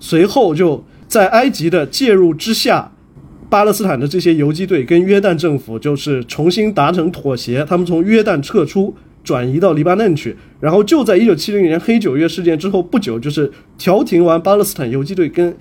[0.00, 2.92] 随后就在埃及的介入之下。
[3.48, 10.36] 巴勒斯坦的这些游击队跟约旦政府就是重新达成妥协，他们从约旦撤出，转移到黎巴嫩去。
[10.58, 15.56] 然后就在一九七零年黑九月事件之后不久，就是调停完巴勒斯坦游击队跟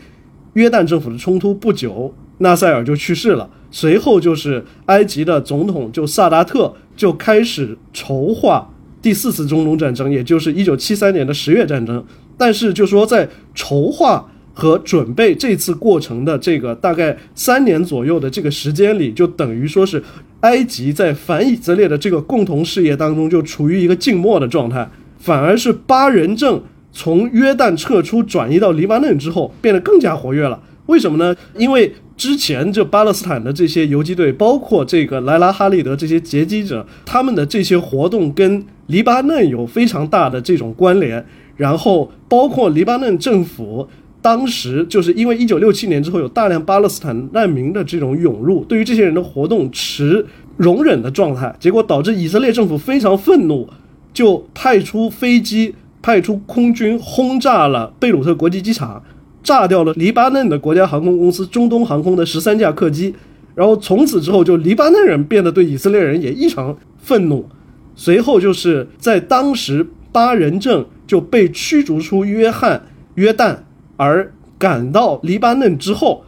[0.54, 3.48] 约旦政府的冲突不久，纳赛尔就去世了。
[3.70, 8.68] 随后就是埃及的总统就萨达特就开始筹划
[9.06, 12.04] 第四次中东战争，也就是一九七三年的十月战争。
[12.36, 20.04] 但是就说在筹划和准备这次过程的这个大概三年左右的这个时间里，就等于说是
[20.40, 24.90] 埃及在反以色列的这个共同事业当中就处于一个静默的状态，
[25.20, 26.60] 反而是巴人政
[26.92, 30.60] 从约旦撤出转移到黎巴嫩之后变得更加活跃了。
[30.88, 31.36] 为什么呢？
[31.58, 41.26] 因为之前这巴勒斯坦的这些游击队，包括这个莱拉哈利德这些劫机者，他们的这些活动跟黎巴嫩有非常大的这种关联。
[41.58, 43.88] 然后包括黎巴嫩政府
[44.22, 50.26] 当时就是因为一九六七年之后有大量巴勒斯坦难民的这种涌入，对于这些人的活动持
[50.58, 53.68] 容忍的状态，结果导致以色列政府非常愤怒，
[54.14, 59.02] 就派出飞机、派出空军轰炸了贝鲁特国际机场。
[59.46, 63.14] 炸掉了黎巴嫩的国家航空公司中东航空的十三架客机，
[63.54, 67.48] 然后从此之后，就黎巴嫩人变得对以色列人也异常愤怒。
[67.96, 72.84] 随后就是在当时巴人政就被驱逐出约翰
[73.14, 73.56] 约旦，
[73.98, 76.26] 而赶到黎巴嫩之后，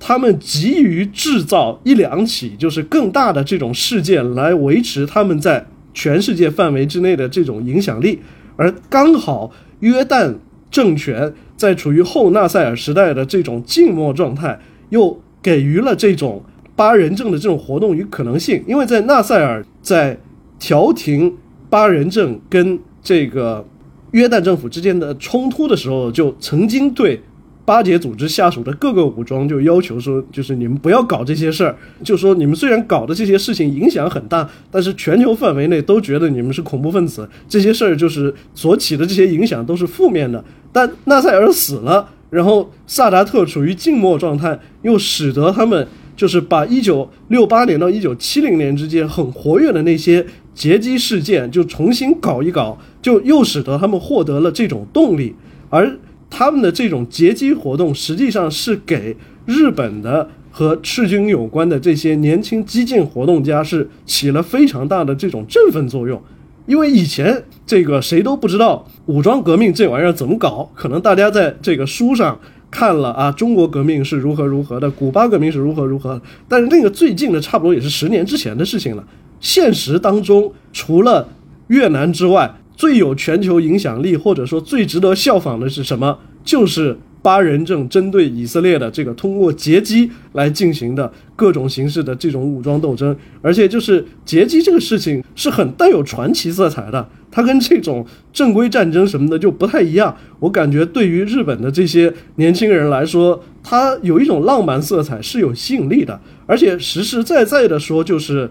[0.00, 8.20] 他们急于制造一两起就是更大的这种事件来维持他们在全世界范围之内的这种影响力，
[8.56, 10.34] 而刚好约旦
[10.70, 11.34] 政权。
[11.56, 14.58] 在处于后纳赛尔时代的这种静默状态，
[14.90, 16.42] 又给予了这种
[16.74, 18.62] 巴人政的这种活动与可能性。
[18.66, 20.18] 因为在纳赛尔在
[20.58, 21.36] 调停
[21.68, 23.66] 巴人政跟这个
[24.12, 27.20] 约旦政府之间的冲突的时候，就曾经对。
[27.64, 31.74] 巴解组织下属的各个武装就要求说，就是你们不要搞这些事儿。
[32.02, 37.26] 就说你们虽然搞的这些事情影响很大，但是全球范围内都觉得你们是恐怖分子。
[37.48, 40.44] 这些事儿就是所起的这些影响都是负面的。
[40.72, 55.34] 但纳赛尔死了，然后萨达特处于静默状态，又使得他们就是把一九六八年到一九七零年之间很活跃的那些劫机事件就重新搞一搞，就又使得他们获得了这种动力，
[55.70, 55.96] 而。
[56.36, 59.16] 他们的这种劫机活动，实际上是给
[59.46, 66.20] 日本的和赤军有关的这些年轻激进活动家是起了非常大的这种振奋作用。
[66.66, 72.36] 因为以前这个谁都不知道武装革命这玩意儿怎么搞，可能大家在这个书上
[72.68, 79.06] 看了啊，中国革命是如何如何的，古巴革命是如何如何，但是那个最近的差不多也是十年之前的事情了。
[79.38, 81.28] 现实当中，除了
[81.68, 86.18] 越南之外，最有全球影响力，或者说最值得效仿的是什么？
[86.44, 100.14] 就是巴人政针对以色列的这个通过劫机来进行的各种形式的这种武装斗争，而且就是劫机这个事情是很带有传奇色彩的，它跟这种正规战争什么的就不太一样。
[100.40, 106.20] 我感觉对于日本的这些年轻人来说，它有一种浪漫色彩，是有吸引力的。
[106.44, 108.50] 而且实实在在的说，就是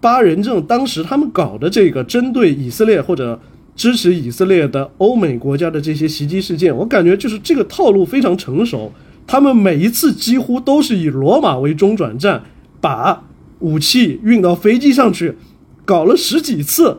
[0.00, 3.40] 巴人政当时他们搞的这个针对以色列或者。
[3.82, 8.92] 支持以色列的欧美国家的这些袭击事件，我感觉就是这个套路非常成熟。
[9.26, 12.44] 他们每一次几乎都是以罗马为中转站，
[12.80, 13.24] 把
[13.58, 15.34] 武器运到飞机上去，
[15.84, 16.98] 搞了十几次，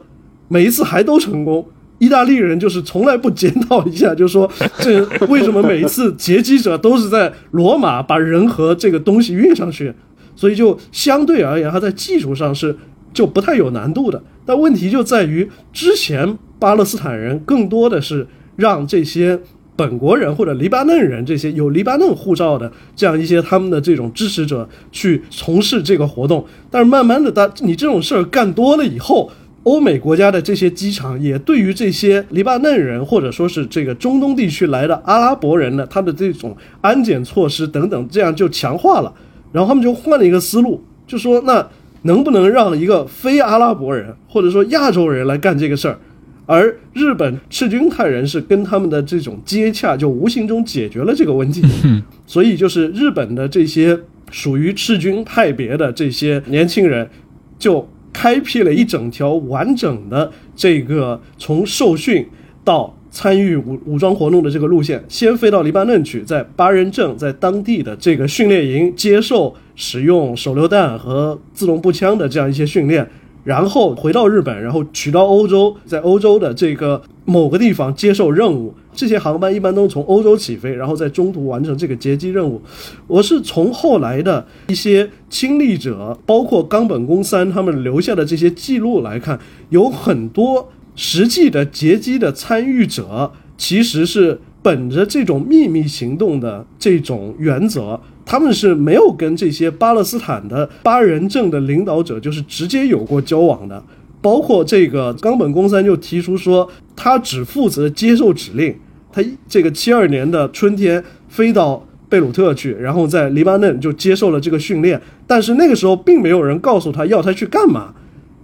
[0.50, 1.66] 每一次还都成功。
[2.00, 9.94] 意大利人就是从来不检讨一下，就说这为什么每一次劫机者都是在罗马把人和这个东西运上去，
[10.36, 12.78] 所以就相对而言，它在技术上是
[13.14, 14.22] 就不太有难度的。
[14.46, 16.38] 但问题就在于之前。
[16.64, 19.38] 巴勒斯坦人更多的是让这些
[19.76, 29.30] 本国人或者黎巴嫩人这些有黎巴嫩护照的这样一些他们的这种支持者去从事这个活动，但是慢慢的，他你这种事儿干多了以后，
[29.64, 39.14] 欧美国家的这些机场也对于这些黎巴嫩人或者说是这个中东地区来的阿拉伯人呢，他的这种安检措施等等，这样就强化了，
[39.52, 41.68] 然后他们就换了一个思路，就说那
[42.04, 45.98] 能不能让一个非阿拉伯人或者说亚洲人来干这个事儿？
[46.46, 51.64] 而日本赤军派人士跟他们的这种接洽，就无形中解决了这个问题。
[52.28, 53.98] 所以，就是日本的这些
[54.30, 57.10] 属于赤军派别的这些年轻人，
[57.58, 62.26] 就开辟了一整条完整的这个从受训
[62.64, 65.02] 到参与武武装活动的这个路线。
[65.08, 73.10] 先飞到黎巴嫩去，在巴人镇，在当地的这个训练营接受使用手榴弹和自动步枪的这样一些训练。
[73.44, 78.74] 然后回到日本，然后取到欧洲，在欧洲的这个某个地方接受任务。
[78.94, 82.62] 这些航班一般都从欧洲起飞，然后在中途完成这个截击任务。
[83.08, 89.40] 我是从后来的一些亲历者，包括冈本公三他们留下的这些记录来看，
[89.70, 98.00] 有很多实际的截击的参与者其实是本着这种秘密行动的这种原则。
[98.26, 103.84] 他们是没有跟这些巴勒斯坦的巴人政的领导者就是直接有过交往的，
[104.22, 108.76] 包括这个冈本公三就提出说，他只负责接受指令。
[109.12, 117.94] 他这个七二年的春天飞到贝鲁特去，然后在黎巴嫩就接受了这个训练，但是那个时候并没有人告诉他要他去干嘛，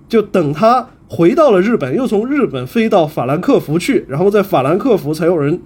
[0.07, 5.59] 就等他回到了日本，又从日本飞到法兰克福去，然后在法兰克福才有人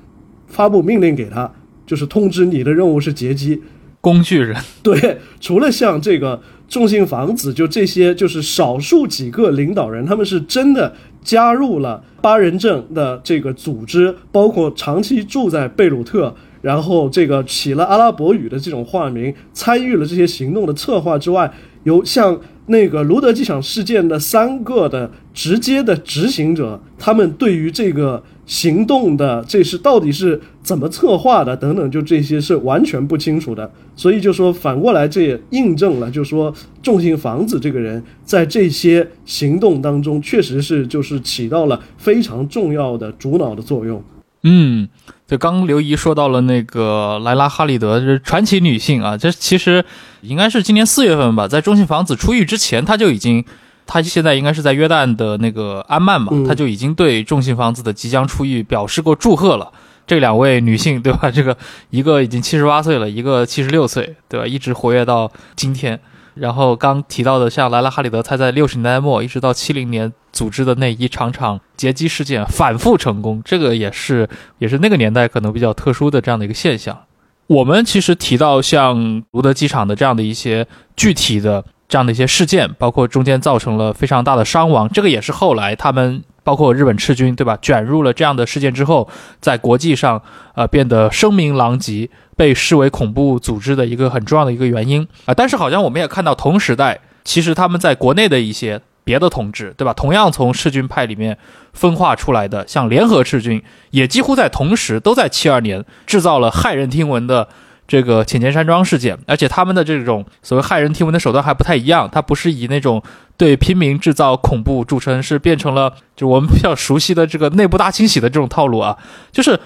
[0.48, 1.52] 发布命令给他，
[1.86, 3.62] 就是通知你的任务是截击。
[4.04, 10.94] 工具人 对，除了像这个众信房子，就这些，就是少数几个领导人，他们是真的
[11.24, 21.50] 加入了八人阵的这个组织，包括长期住在贝鲁特，然后这个起了阿拉伯语的这种化名，参与了这些行动的策划之外，
[21.84, 28.22] 有像那个卢德机场事件的三个的直接的执行者，他们对于这个。
[28.46, 33.72] 行动的这是到底是怎么策划的等等，就这些是完全不清楚的。
[33.96, 44.04] 所以就说反过来，这也印证了，就说重信房子这个人在这些行动当中，确实是就是起到了非常重要的主脑的作用。
[44.44, 44.90] 嗯，
[45.26, 49.86] 就刚刘怡说到了那个莱拉哈里德，这传奇女性啊，这其实
[50.22, 53.46] 应该是今年四月份吧，在中信房子出狱之前，他就已经。
[53.86, 59.72] 他现在应该是在约旦的那个安曼嘛，他就已经对重信房子的即将出狱表示过祝贺了。
[60.06, 61.32] 这两位女性，对吧？
[61.32, 61.56] 这个
[61.90, 64.46] 一个已经七十八岁了，一个七十六岁，对吧？
[64.46, 65.98] 一直活跃到今天。
[66.36, 74.28] 然后刚提到的，像莱拉哈里德，他在六十年代末一直到七零年组织的那一场场劫机事件反复成功，这个也是
[74.58, 77.00] 也是那个年代可能比较特殊的这样的一个现象。
[77.48, 81.64] 我们其实提到像卢德机场的这样的一些具体的。
[81.88, 87.58] 这样的一些事件，包括中间造成了非常大的伤亡，这个也是后来他们包括日本赤军，对吧？
[87.62, 89.08] 卷入了这样的事件之后，
[89.40, 90.22] 在国际上
[90.56, 95.34] 呃变得声名狼藉，被视为恐怖组织的一个很重要的一个原因啊。
[95.34, 99.94] 但是好像我们也看到，同时代其实他们在国内的一些别的统治，对吧？
[99.94, 101.38] 同样从赤军派里面
[101.74, 103.62] 分化出来的，像联合赤军，
[103.92, 107.48] 也几乎在同时都在七二年制造了骇人听闻的。
[107.88, 113.02] 这个浅间山庄事件，而且他们的这种所谓骇人听闻的手段还不太一样，它不是以那种
[113.38, 118.98] 对平民制造恐怖著称，是变成了就我们比较熟悉的这个内部大清洗的这种套路啊。
[119.32, 119.60] 就是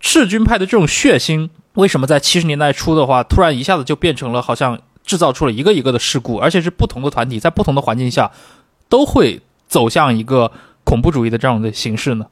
[0.00, 8.30] 赤军派的这种血腥，为什么在七十年代初的话，突然一下子就变成了好像制造出了一个一个的事故，而且是不同的团体在不同的环境下
[8.88, 10.52] 都会走向一个
[10.84, 12.26] 恐怖主义的这样的形式呢？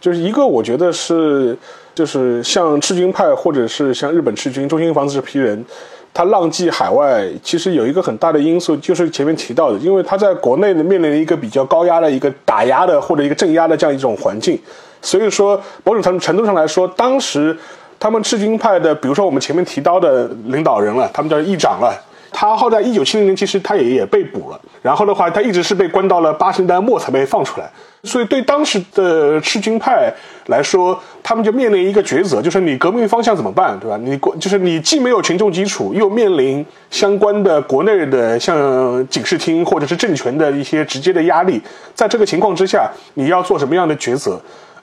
[0.00, 1.56] 就是一个，我觉得是。
[1.94, 5.64] 就是像赤军派，或者是像日本赤军、中心房子这批人，
[6.12, 14.58] 他浪迹海外，其实有一个很大的因素，就是前面提到的，因为他在国内呢面临一个比较高压的一个打压的或者一个镇压的这样一种环境，
[15.00, 17.56] 所以说某种程程度上来说，当时
[18.00, 21.96] 他们赤军派的，比如说我们前面提到的领导人了，他们叫议长了，
[22.36, 27.70] 他后在一九七零年其实他也也被捕了，然后的话他一直是被关到了八十年代末才被放出来。
[28.02, 30.12] 所以，对当时的赤军派
[30.48, 33.96] 来说，他们就面临一个抉择，就是你革命方向怎么办，对吧？
[33.96, 41.62] 你国就是你既没有群众基础，又面临相关的国内的像警视厅或者是政权的一些直接的压力，
[41.94, 44.38] 在这个情况之下，你要做什么样的抉择？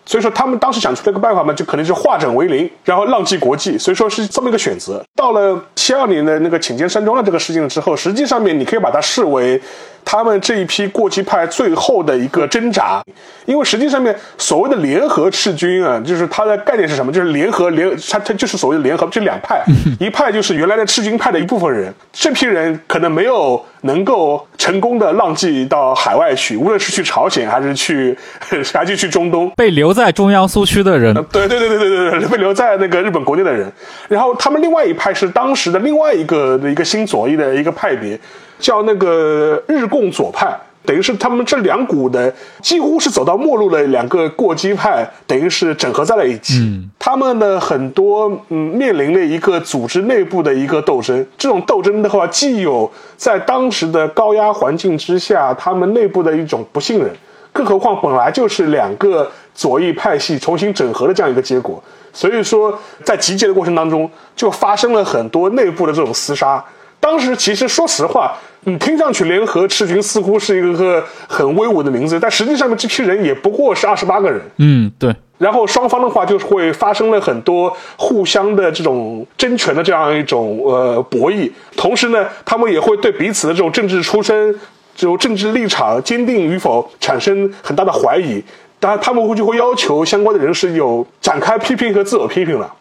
[0.06, 3.78] 所以说，他们当时想出了一个办法嘛，就可能是化整为零，然后浪迹国际。
[3.78, 5.04] 所以说是这么一个选择。
[5.16, 9.62] 到了七二年的那个请柬山庄的这个事情之后，实际上面你可以把它视为。
[10.04, 13.02] 他们这一批过激派最后的一个挣扎，
[13.46, 17.12] 因为实际上面所谓的联合赤军啊，就是它的概念是什么？
[17.12, 19.64] 就是联合联，它它就是所谓的联合，这两派，
[20.00, 28.18] 一派就是原来的赤军派的一部分人，这批人可能没有能够成功的浪迹到海外去，无论是去朝鲜还是去
[28.74, 33.72] 还是去中东，被留在中央苏区的人，对对对对对对对，被留在那个日本国内的人，
[34.10, 38.20] 然后他们另外一派是当时的另外一个的一个新左翼的一个派别。
[38.62, 46.62] 叫那个日共左派，等于是他们这两股的几乎是走到末路的两个过激派，等于是整合在了一起。
[46.98, 51.26] 他们呢，很多嗯面临了一个组织内部的一个斗争。
[51.38, 57.10] 这种斗争的话，既有在当时的高压环境之下，他们内部的一种不信任，
[57.52, 61.84] 更何况本来就是两个左翼派系重新整合的这样一个结果。
[62.14, 66.64] 所以说，在集结的过程当中，就发生了很多内部的这种厮杀。
[67.00, 74.40] 当时其实说实话，你听上去联合赤军似乎是一个很威武的名字，但实际上面这批人也不过是二十八个人。
[74.58, 75.16] 嗯，对。
[75.40, 84.54] 然后双方的话就是会发生了很多互相的这种争权的这样一种呃博弈，同时呢，他们也会对彼此的这种政治出身、
[84.96, 88.44] 这种政治立场坚定与否产生很大的怀疑。
[88.80, 92.72] 当然，他们会就会要求相关的人士有展开批评和自我批评了。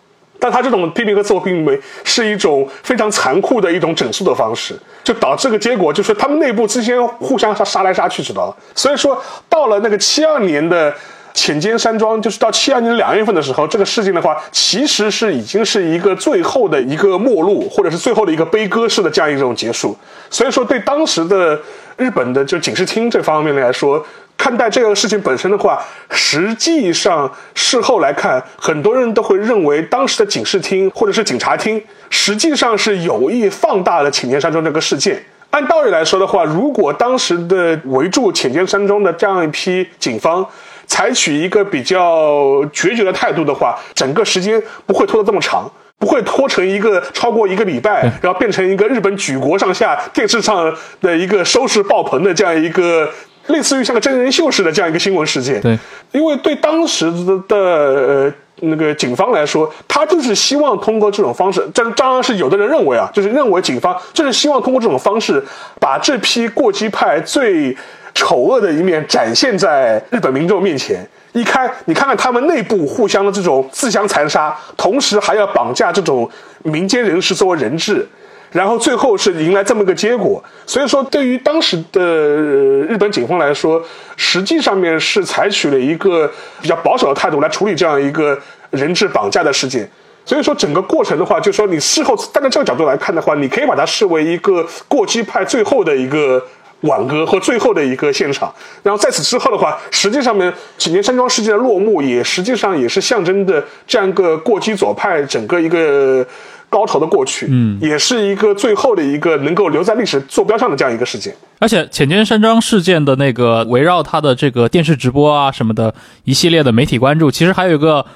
[0.41, 10.93] 但他这种批评和自我批评是一种非常残酷的一种整肃的方式，就导致个结果就是他们内部之间互相杀杀来杀去，知道所以说到了那个七二年的
[11.35, 19.97] 浅间山庄，就是到七二年两月份的时候，这个事情的话，其实是已经是一个最后的一个末路，或者是最后的一个悲歌式的这样一种结束。
[20.31, 21.61] 所以说，对当时的
[21.97, 24.05] 日本的就警视厅这方面来说。
[24.41, 35.23] 看待这个事情本身的话，实际上事后来看，很多人都会认为当时的警视厅或者是警察厅实际上是有意放大了浅间山庄这个事件。
[35.51, 40.47] 按道理来说的话，如果当时的围住浅间山庄的这样一批警方
[40.87, 53.07] 采取一个比较决绝的态度的话，整个时间不会拖得这么长，不会拖成一个超过一个礼拜，然后变成一个日本举国上下电视上的一个收视爆棚的这样一个。
[53.51, 55.79] 类似于像个真人秀似的这样一个新闻事件，对，
[56.13, 57.11] 因为对当时
[57.49, 58.33] 的呃
[58.63, 65.43] 那个警方来说，他就是希望通过这种方式，这当然是有的人认为啊，就是认为警方就是希望通过这种方式，
[65.79, 67.77] 把这批过激派最
[68.15, 71.07] 丑恶的一面展现在日本民众面前。
[71.33, 76.29] 一看，你看看他们内部互相的这种自相残杀，同时还要绑架这种
[76.65, 78.05] 民间人士作为人质。
[78.53, 83.81] 然后最后是迎来这么个结果，所以说对于当时的日本警方来说，
[84.17, 86.29] 实际上面是采取了一个
[86.61, 88.37] 比较保守的态度来处理这样一个
[88.71, 89.89] 人质绑架的事件。
[90.25, 96.45] 所以说整个过程的话，就说你事后站在这个角度来看的话，你可以把它视为一个过激派最后的一个
[96.81, 98.53] 挽歌和最后的一个现场。
[98.83, 106.27] 然后在此之后的话，实际上面几年山庄事件的落幕，也实际上也是象征的这样一个过激左派整个一个。
[106.71, 111.35] 高潮的过去，嗯，也是一个最后的一个能够留在历史坐标上的这样一个事件。
[111.59, 115.93] 而且浅间山庄事件的那个围绕它的这个电视直播啊什么的
[116.25, 118.07] 一系列的媒体关注，其实还有一个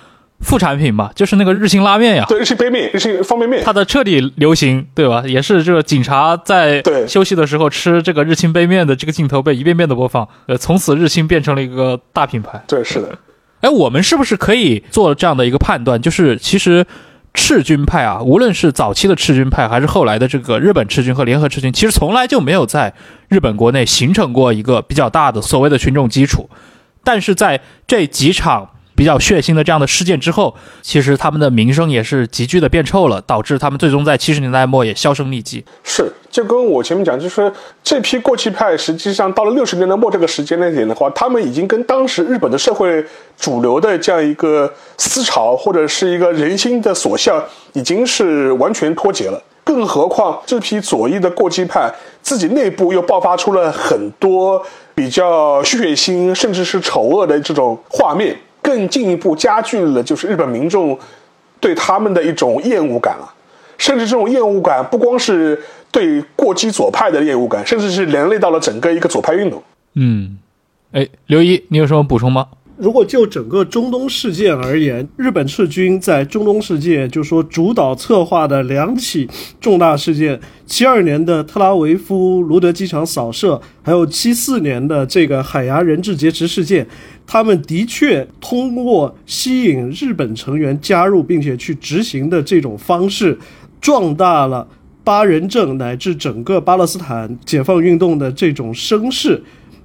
[0.41, 5.25] 副产品嘛，就是那个日清拉面呀，对，日清杯面、日清方便面，它的彻底流行，对吧？
[5.27, 12.63] 也是这个警察在休息的时候吃这个日清杯面的这个镜头被一遍遍的播放，呃，从此日清变成了一个大品牌。
[12.69, 13.09] 对，是的。
[13.63, 16.87] 哎，我们是不是可以做这样的一个判断，就是其实？
[17.35, 22.95] 赤军派啊，无论是早期的赤军派，还是后来的这个日本赤军和联合赤军，其实从来就没有在
[23.29, 26.49] 日本国内形成过一个比较大的所谓的群众基础。
[27.03, 35.65] 但是在这几场比较血腥的这样的事件之后，其实他们的名声也是急剧的变臭了，导致他们最终在七十年代末也销声匿迹。
[35.83, 36.13] 是。
[36.31, 43.05] 就跟我前面讲，就是这批过气派，实际上到了六十年代末这个时间那点的话，他们已经跟当时日本的社会
[43.39, 44.69] 主流的这样一个
[44.99, 47.41] 思潮或者是一个人心的所向，
[47.75, 49.41] 已经是完全脱节了。
[49.63, 51.89] 更何况这批左翼的过激派
[52.21, 54.61] 自己内部又爆发出了很多
[54.93, 60.99] 比较血腥甚至是丑恶的这种画面，更进一步加剧了就是日本民众
[61.61, 63.31] 对他们的一种厌恶感了。
[63.77, 65.63] 甚至这种厌恶感不光是。
[65.95, 69.63] 对过激左派的厌恶感，甚至是连累到了整个一个左派运动。
[69.95, 70.37] 嗯，
[70.91, 72.49] 哎，刘一，你有什么补充吗？
[72.77, 79.29] 如果就整个中东事件而言，日本赤军在中东事件，就说主导策划的两起
[79.61, 86.85] 重大事件：七二年的特拉维夫卢德机场扫射，还有七四年的这个海牙人质劫持事件，
[87.27, 93.39] 他们的确通过吸引日本成员加入并且去执行的这种方式，
[93.81, 94.67] 壮大了。
[95.05, 99.45] 巴人政乃至整个巴勒斯坦解放运动的这种声势，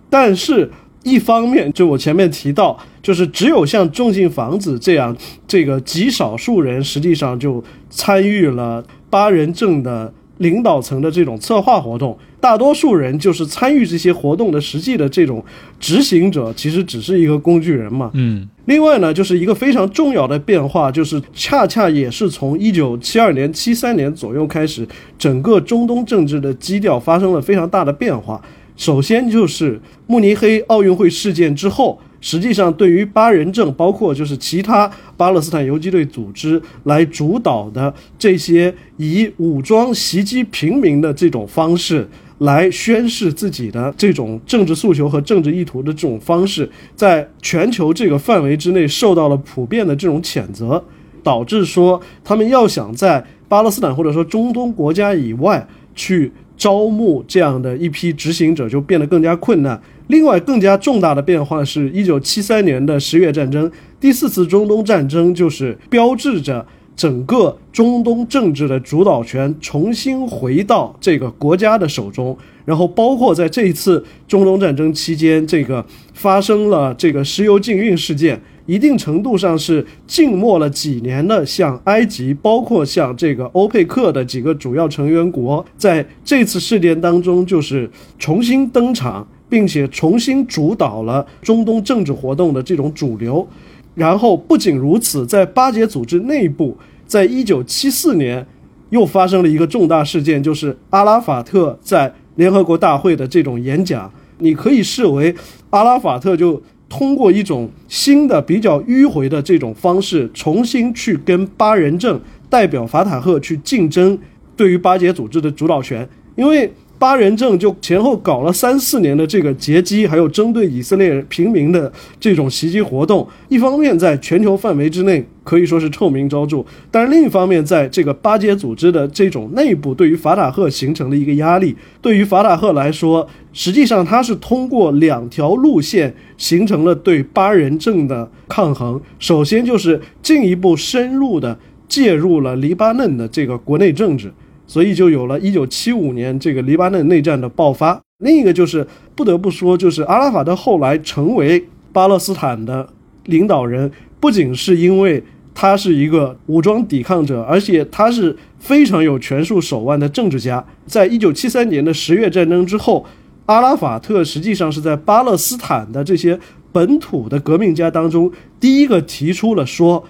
[0.09, 0.71] 但是，
[1.09, 5.15] 一方面，就我前面提到，就是只有像重进房子这样，
[5.47, 12.17] 这个极少数人实际上就参与了八人政的领导层的这种策划活动。
[12.41, 15.43] 大多数人就是参与这些活动的实际的这种
[15.77, 18.09] 执行者，其实只是一个工具人嘛。
[18.13, 18.47] 嗯。
[18.63, 24.87] 另外呢，就是一个非常重要的变化，就是恰恰也是从一九七二年、七三年左右开始，
[25.17, 28.41] 整个中东政治的基调发生了非常大的变化。
[28.79, 29.77] 首先就是
[30.07, 42.07] 慕尼黑奥运会事件之后，实际上对于巴人政，包括就是其他巴勒斯坦游击队组织来主导的这些以武装袭击平民的这种方式。
[42.37, 50.81] 来宣示自己的这种政治诉求和政治意图的这种方式，在全球这个范围之内受到了普遍的这种谴责，
[51.21, 59.81] 导致说他们要想在巴勒斯坦或者说中东国家以外去招募这样的一批执行者就变得更加困难。
[60.07, 66.65] 另外，更加重大的变化是，一九七三年的十月战争，第四次中东战争，就是标志着
[66.95, 72.37] 整个中东政治的主导权重新回到这个国家的手中。
[72.65, 78.39] 然后，包括在这一次中东战争期间，这个发生了这个石油禁运事件。
[78.69, 87.89] 一定程度上是静默了几年的，像埃及，包括像这个欧佩克的几个主要成员国，在这次事件当中就是
[88.19, 93.47] 重新登场，并且重新主导了中东政治活动的这种主流。
[93.95, 96.77] 然后不仅如此，在巴解组织内部，
[97.07, 98.45] 在一九七四年
[98.91, 104.13] 又发生了一个重大事件，就是阿拉法特在联合国大会的这种演讲。
[104.37, 105.33] 你可以视为
[105.71, 106.61] 阿拉法特就。
[106.89, 114.17] 通过一种新的、比较迂回的这种方式，重新去跟巴人政代表法塔赫去竞争，
[114.57, 116.73] 对于巴解组织的主导权，因为。
[116.99, 121.89] 巴人政就前后搞了三四年的这个劫机，还有针对以色列平民的
[122.19, 126.61] 这种袭击活动，一方面在全球范围之内可以说是臭名昭著，
[126.91, 131.73] 但是另一方面，在这个巴解组织的这种内部，对于法塔赫形成了一个压力。
[132.01, 138.99] 对于法塔赫来说，实际上他是通过两条路线形成了对巴人政的抗衡。
[139.17, 141.57] 首先就是进一步深入的
[141.87, 144.29] 介入了黎巴嫩的这个国内政治。
[144.69, 147.99] 所以就有了一九七五年这个黎巴嫩内战的爆发。
[148.19, 148.85] 另一个就是
[149.15, 152.87] 不得不说，就是阿拉法特后来成为巴勒斯坦的
[153.25, 155.23] 领导人，不仅是因为
[155.55, 160.63] 他是一个武装抵抗者，而且他是非常有权术手腕的政治家。
[160.85, 163.03] 在一九七三年的十月战争之后，
[163.47, 166.39] 阿拉法特实际上是在巴勒斯坦的这些
[166.71, 170.05] 本土的革命家当中第一个提出了说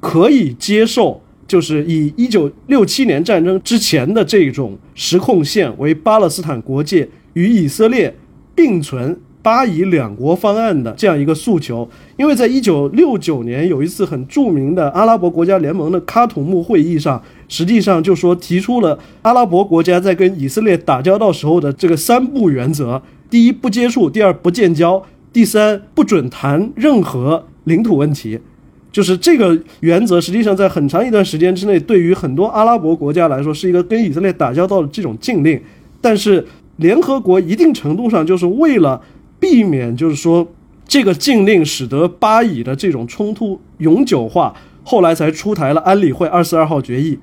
[0.00, 1.20] 可以接受。
[1.48, 8.14] 就是以一九六七年战争之前的这种实控线为巴勒斯坦国界，与以色列
[8.54, 11.88] 并存巴以两国方案的这样一个诉求。
[12.18, 23.00] 因为在一九六九年有一次很著名的阿拉伯国家联盟的喀土穆会议上，实际上就说提出了阿拉伯国家在跟以色列打交道时候的这个三不原则：
[23.30, 25.00] 第一，不接触；第二，不建交；
[25.32, 28.38] 第三，不准谈任何领土问题。
[28.90, 35.60] 就是这个原则，实际上在很长一段时间之内，对于很多阿拉伯国家来说，是一个跟以色列打交道的这种禁令。
[36.00, 36.44] 但是
[36.76, 39.00] 联合国一定程度上就是为了
[39.38, 40.46] 避免，就是说
[40.86, 47.18] 这个禁令使得巴以的这种冲突永久化，后来才出台了安理会二四二号决议。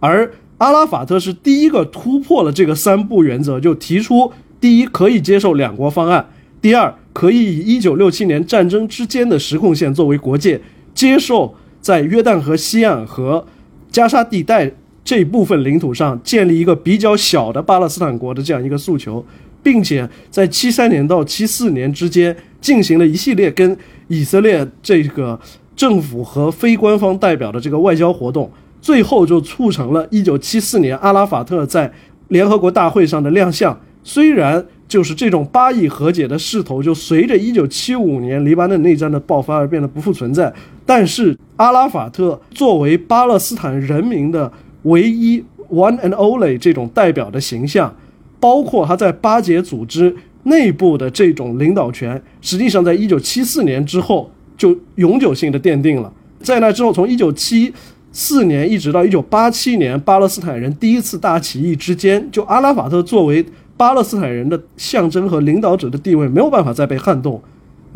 [0.00, 4.30] 而阿拉法特是第一个突破了这个三不原则，就提出：
[4.60, 6.22] 第一，可以接受两国方案；
[6.60, 10.60] 第二，可以以一九六七年战争之间的实控线作为国界。
[10.96, 13.46] 接受在约旦河西岸和
[13.92, 14.72] 加沙地带
[15.04, 19.24] 这部分领土上建立一个比较小的巴勒斯坦国的这样一个诉求，
[19.62, 23.76] 并且在七三年到七四年之间进行了一系列跟
[24.08, 25.38] 以色列这个
[25.76, 28.50] 政府和非官方代表的这个外交活动，
[28.80, 31.92] 最后就促成了一九七四年阿拉法特在
[32.28, 33.78] 联合国大会上的亮相。
[34.02, 40.52] 虽然就是这种巴以和解的势头，就随着一九七五年黎巴嫩内战的爆发而变得不复存在。
[40.86, 44.50] 但是阿拉法特作为巴勒斯坦人民的
[44.84, 47.94] 唯一 one and only 这种代表的形象，
[48.38, 50.14] 包括他在巴解组织
[50.44, 56.12] 内部的这种领导权，实际上在一九七四年之后就永久性的奠定了。
[56.40, 57.74] 在那之后，从一九七
[58.12, 63.44] 四年一直到一九八七年，巴勒斯坦人第一次大起义之间，就阿拉法特作为
[63.76, 67.42] 巴勒斯坦人的象征和领导者的地位没有办法再被撼动。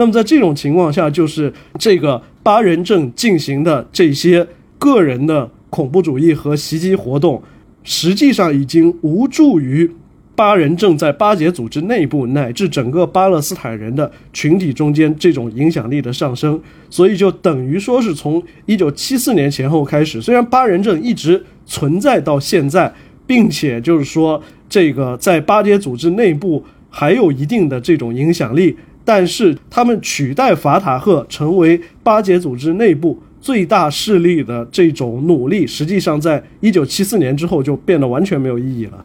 [0.01, 2.21] 那么在这种情况下，就是这个。
[2.43, 4.49] 巴人政进行的这些
[4.79, 7.41] 个人的恐怖主义和袭击活动，
[7.83, 9.89] 实际上已经无助于
[10.35, 16.59] 巴人政在巴解组织内部乃至整个巴勒斯坦人的群体中间这种影响力的上升。
[16.89, 22.91] 所以就等于说是从一九七四年前后开始，虽然巴人政一直存在到现在，
[23.27, 28.75] 并且就是说这个在巴解组织内部还有一定的这种影响力。
[29.13, 39.05] 但是他们取代法塔赫成为巴解组织内部最大势力的这种努力，实际上在一九七四年之后就变得完全没有意义了。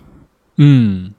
[0.57, 1.11] 嗯，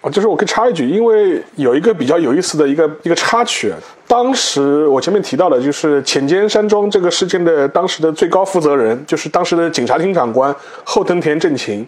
[0.00, 3.72] 啊，就是我可以插一句，因为有一个比较有意思的一个一个插曲，
[4.08, 10.52] 当时我前面提到的，就是浅间山庄这个事件的当时的最高负责人，就是当时的警察厅长官
[10.82, 11.86] 后藤田正晴，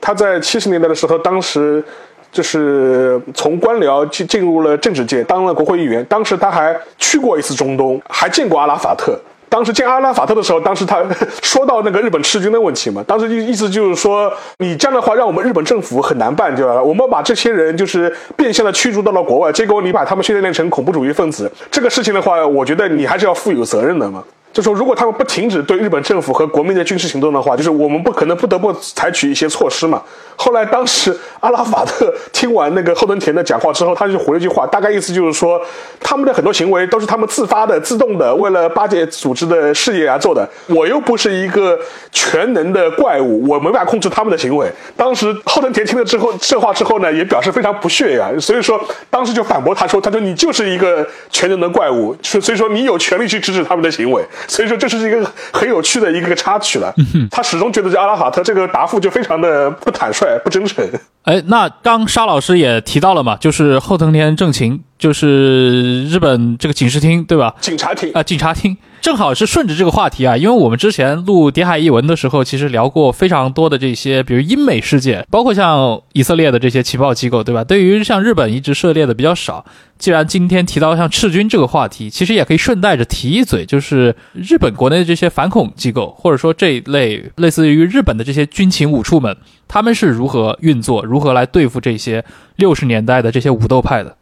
[0.00, 1.84] 他在七十年代的时候，当时。
[2.32, 6.04] 就是从官僚进进入了政治界，当了国会议员。
[6.06, 9.16] 当时他还去过一次中东，还见过阿拉法特。
[9.48, 11.04] 当时见阿拉法特的时候，当时他
[11.42, 16.82] 说到那个日本赤军的问题嘛，当时意意思就是说，你这样的话让我们日本政府很难办，对吧？
[16.82, 24.24] 我们把这些人就是变相的驱逐到了国外，结果你把他们训练成恐怖主义分子，这个事情的话，我觉得你还是要负有责任的嘛。
[24.52, 30.02] 就说如果他们不停止对日本政府和国民的军事行动的话，就是我们不可能不得不采取一些措施嘛。
[30.36, 35.60] 后来当时阿拉法特听完那个后藤田的讲话之后，他就回了一句话，大概意思就是说，
[36.00, 40.48] 他们的很多行为都是他们自发的、自动的，为了巴结组织的事业而做的。
[40.66, 41.78] 我又不是一个
[42.10, 44.70] 全能的怪物，我没办法控制他们的行为。
[44.96, 54.24] 当时后藤田听了之后这话之后呢，也表示非常不屑呀，所以说当时就反驳他说，他说你就是一个全能的怪物，所所以说你有权利去制止他们的行为。
[54.48, 56.94] 所以说这是一个很有趣的一个插曲了。
[57.30, 60.88] 他始终觉得这阿拉法特这个答复就非常的不坦率、不真诚。
[61.22, 67.52] 哎，那刚沙老师也提到了嘛，就是后藤田正晴，就是日本这个警视厅，对吧？
[67.60, 77.64] 警察厅啊，警察厅正好是顺着这个话题啊，因为我们之前录《谍海译文》的时候，其实聊过非常多的这些，比如英美事件，包括像以色列的这些情报机构，对吧？
[77.64, 79.64] 对于像日本一直涉猎的比较少。
[79.98, 92.24] 既然今天提到像赤军这个话题，其实也可以顺带着提一嘴，就是日本国内的这些反恐机构，或者说这一类类似于日本的这些军情五处们，他们是如何运作，如何来对付这些
[92.54, 94.16] 六十年代的这些武斗派的。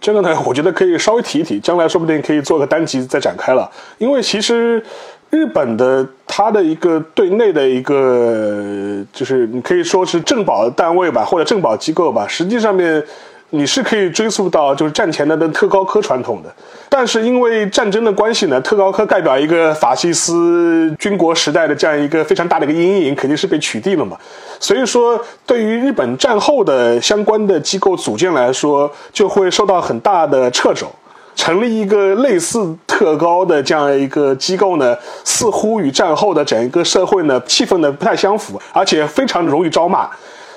[0.00, 3.70] 这个呢，我觉得可以稍微提一提，将来说不定可以做个单集再展开了。
[3.98, 4.82] 因为其实
[5.30, 13.04] 日本的它的一个对内的一个，就是你可以说是政保单位吧，或者政保机构吧，实际上面。
[13.54, 16.50] 你是可以追溯到就是战前的的特高科传统的，
[16.88, 24.16] 但是因为战争的关系呢，特高科代表一个法西斯军国时代的这样一个非常大的一个阴影，肯定是被取缔了嘛。
[24.58, 30.86] 所以说，对于日本战后的相关的机构组建来说，就会受到很大的掣肘。
[31.34, 40.08] 成立一个类似特高的这样一个机构呢，似乎与战后的整个社会呢气氛呢不太相符，而且非常容易招骂。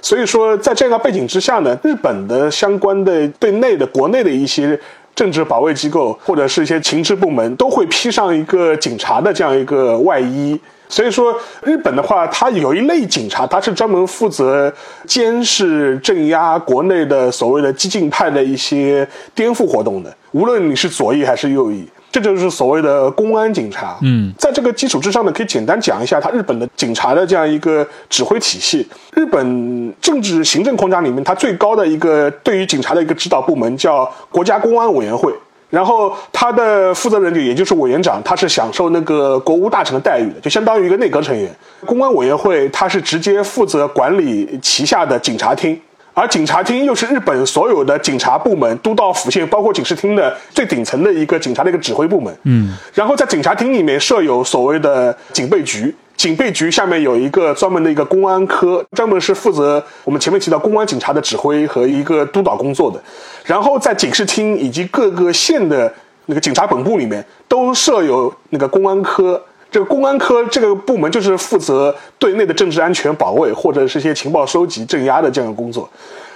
[0.06, 4.80] 所以说，在这样背景之下呢，日本的相关的对内的国内的一些
[5.16, 10.60] 政治保卫机构或者是一些情治部门，都会披上一个警察的这样一个外衣。
[10.88, 14.72] 所以说，日本的话，它有一类警察，它是专门负责
[15.08, 21.84] 监视、镇压国内的所谓的激进派的一些颠覆活动的，无论你是左翼还是右翼。
[22.16, 23.98] 这就是所谓的公安警察。
[24.02, 28.88] 嗯，在这个基础之上呢，可以简单讲一下他日本的警察的这样一个指挥体系。
[29.14, 35.34] 日本政治行政框架里面，它最高的一个对于警察的一个指导部门叫国家公安委员会，
[35.70, 41.54] 然后他的负责人就也就是委员长，他是享受那个国务大臣的待遇的，就相当于一个内阁成员。
[41.86, 45.78] 公安委员会他是直接负责管理旗下的警察厅。
[46.16, 52.34] 而警察厅又是日本所有的警察部门、都道府县，包括警视厅的最顶层的一个警察的一个指挥部门。
[52.44, 62.98] 嗯，然后在警察厅里面设有所谓的警备局，警备局下面有一个专门的一个公安科，专门是负责我们前面提到公安警察的指挥和一个督导工作的。
[63.44, 65.94] 然后在警视厅以及各个县的
[66.28, 69.44] 那个警察本部里面，都设有那个公安科。
[69.76, 75.90] 这个公安科这个部门就是负责对内的政治安全保卫，或者是一些情报收集、镇压的这样的工作。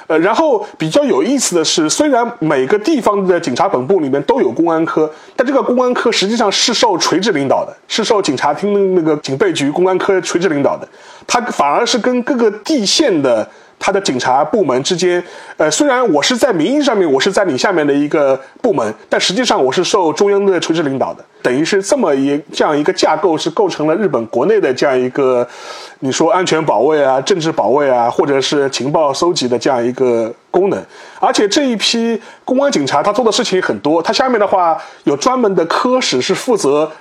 [0.08, 10.86] 呃，然后比较有意思的是，虽然每个地方的警察本部里面都有公安科，但这个公安科实际上是受垂直领导的，是受警察厅那个警备局公安科垂直领导的，
[11.26, 13.50] 它反而是跟各个地县的。
[13.80, 15.24] 他的警察部门之间，
[15.56, 25.48] 呃，虽然我是在名义上面我是在你下面的一个部门，但实际上我是受中央的垂直领导的，等于是这么一这样一个架构是构成了日本国内的这样一个，
[26.00, 30.84] 你说安全保卫啊、政治保卫啊，或者是情报收集的这样一个功能。
[31.22, 36.92] 而且这一批公安警察他做的事情很多，他下面的话有专门的科室是负责。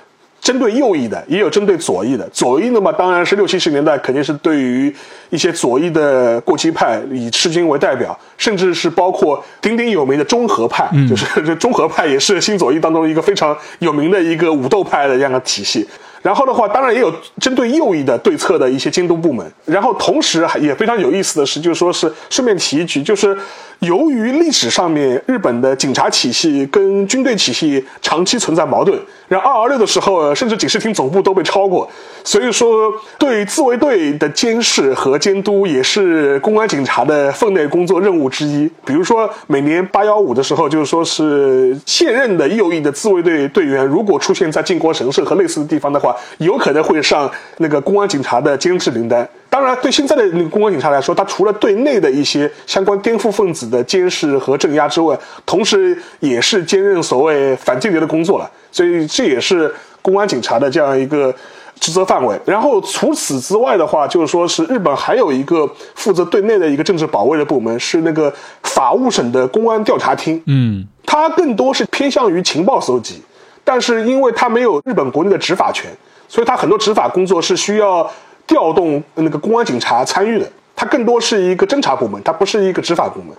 [0.41, 2.27] 针对右翼的，也有针对左翼的。
[2.29, 4.93] 左翼的嘛，当然是六七十年代肯定是对于
[5.29, 15.87] 一些左翼的过激派，以赤军为代表，甚至是包括鼎鼎有名的中和派，就是这 中和派也是新左翼当中一个非常有名的一个武斗派的这样的体系。
[16.21, 19.45] 然后的话，当然也有针对右翼的对策的一些监督部门。
[19.63, 23.37] 然后同时还也非常有意思的是，就是说是顺便提一句，就是
[23.79, 28.99] 由于历史上面日本的警察体系跟军队体系长期存在矛盾，
[29.29, 31.89] 然后二二六的时候，甚至警视厅总部都被超过，
[32.25, 38.69] 所以说对自卫队的监视和监督也是公安警察的分内工作任务之一。
[38.83, 49.25] 比如说每年八幺五的时候，就是说是现任的右翼的自卫队队员，如果出现在靖国神社和类似的地方的话，有可能会上那个公安警察的监视名单。
[49.51, 58.49] 当然，对现在的那个公安警察来说，他除了对内的一些相关颠覆分子的监视和镇压之外，同时也是兼任所谓反间谍的工作了。
[58.71, 61.33] 所以这也是公安警察的这样一个
[61.79, 62.39] 职责范围。
[62.45, 68.33] 然后除此之外的话，就是说是日本还有一个负责对内的一个政治保卫的部门，是那个
[68.63, 70.41] 法务省的公安调查厅。
[70.45, 73.19] 嗯它更多是偏向于情报搜集，
[73.63, 75.89] 但是因为它没有日本国内的执法权，
[76.27, 78.07] 所以它很多执法工作是需要
[78.45, 80.47] 调动那个公安警察参与的。
[80.75, 83.35] 它更多是一个侦查部门，它不是一个执法部门。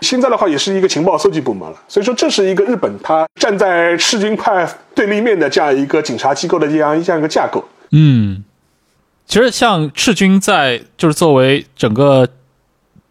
[0.00, 7.62] 现在的话也是一个情报搜集部门了，所以说这是一个日本它站在赤军派对立面的这样一个警察机构的这样这样一个架构。
[7.90, 8.44] 嗯，
[9.26, 12.28] 其实像赤军在就是作为整个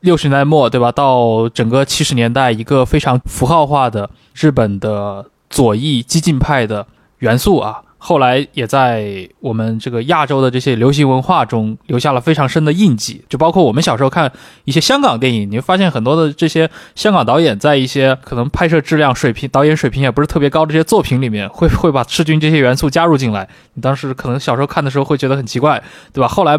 [0.02, 6.88] 六十年代末对吧，到整个七十年代一个非常符号化的日本的左翼激进派的
[7.20, 7.82] 元素啊。
[8.02, 14.32] 后来也在我们这个亚洲的这些流行文化中留下了非常深的印记，就包括我们小时候看
[14.64, 23.48] 一些香港电影，你会发现很多的这些香港导演在一些可能拍摄质量水平、导演水平也不是特别高的这些作品里面，会会把赤军这些元素加入进来。
[23.74, 26.28] 你当时可能小时候看的时候会觉得很奇怪，对吧？
[26.28, 26.58] 后来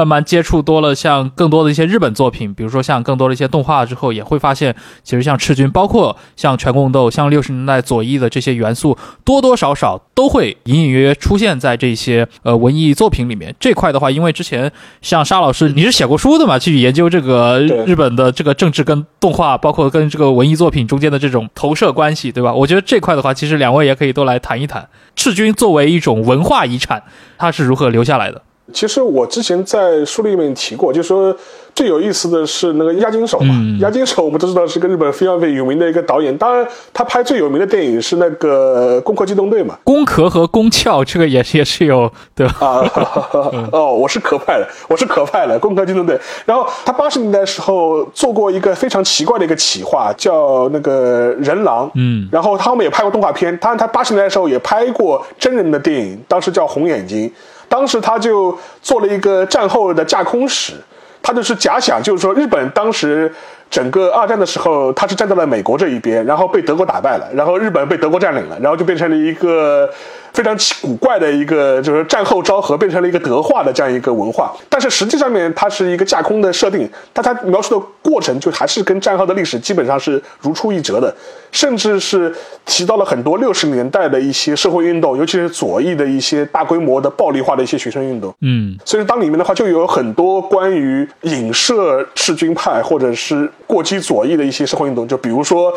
[0.00, 8.96] 慢慢接触多了，像更多的一些日本作品，比如说像更多的一些动画之后，也会发现，其实像赤军，包括像全宫斗，像六十年代左翼的这些元素，
[9.26, 13.54] 多多少少都会隐隐约约出现在这些呃文艺作品里面。
[13.60, 14.72] 这块的话，因为之前
[15.02, 22.54] 像沙老师，你是写过书的嘛，去研究这个日本的这个政治跟动画，包括跟这个文艺作品中间的这种投射关系，对吧？
[22.54, 27.02] 我觉得这块的话，其实两位也可以都来谈一谈赤军作为一种文化遗产，
[27.36, 28.40] 它是如何留下来的。
[28.72, 31.34] 其实我之前在书里面提过，就是说
[31.74, 33.54] 最有意思的是那个押井守嘛。
[33.58, 39.78] 嗯押井守我们都知道是个日本非常非常有名的一个导演，当然他拍最有名的电影是那个《攻壳机动队》嘛。
[39.84, 42.54] 攻壳和攻壳这个也是也是有对吧？
[42.66, 42.90] 啊，
[43.72, 46.18] 哦，我是壳派的，我是壳派的，攻壳机动队。
[46.44, 51.90] 然后他八十年代时候做过一个非常奇怪的一个企划，叫那个人狼。
[51.94, 57.28] 嗯然后他们也拍过动画片，当然他八十年代的时候也拍过真人的电影，当时叫《红眼睛》。
[57.70, 60.74] 当时他就做了一个战后的架空史，
[61.22, 63.32] 他就是假想，就是说日本当时
[63.70, 69.88] 整个二战的时候，他是站在了美国这一边，然后被德国打败了，然后日本被德国占领了，然后就变成了一个
[70.32, 74.52] 非常奇古怪的一个，就是战后昭和变成了一个德化的这样一个文化。
[74.68, 81.14] 但是实际上面它是一个架空的设定，但它描述的过程就还是跟战后的历史基本上是如出一辙的，
[81.52, 82.34] 甚至是
[82.66, 88.34] 提到了很多六十年代的一些社会运动，尤其是左翼的一些大规模的暴力化的一些学生运动。
[88.40, 95.72] 嗯所以当里面的话，就有很多关于影射赤军派或者是过激左翼的一些社会运动，就比如说。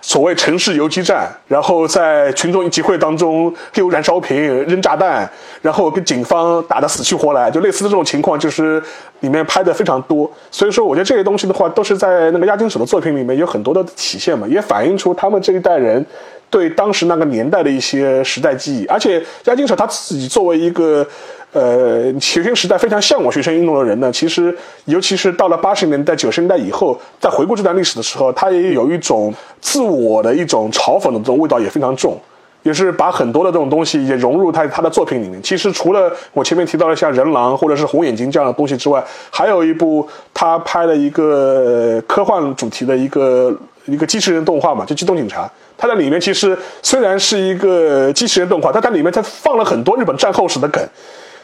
[0.00, 5.28] 所谓城市游击战，然后在群众集会当中丢燃烧瓶、扔炸弹，
[5.60, 8.80] 然后跟警方打得死去活来，就类似的这种情况，就是
[9.20, 10.30] 里面拍的非常多。
[10.52, 16.06] 所以说，我觉得这些东西的话，都是在那个押金手的作品里面有很多的体现嘛，也反映出他们这一代人
[16.50, 18.86] 对当时那个年代的一些时代记忆。
[18.86, 21.06] 而且押井守他自己作为一个
[21.52, 32.18] 呃学生时代非常向往学生运动的人呢，其实尤其是到了八十年代、九十年代以后，在回顾这段历史的时候，他也有一种自我的一种嘲讽的这种味道也非常重。
[32.64, 35.40] 也是把很多的这种东西也融入他他的作品里面。
[35.40, 43.56] 其实除了我前面提到的像人狼或者是红眼睛这样的东西之外，还有一部他拍了一个科幻主题的一个
[43.88, 45.44] 一个机器人动画嘛，就《机动警察》。
[45.76, 50.82] 它在里面其实虽然是一个机器人动画，但它里面它放了很多日本战后史的梗。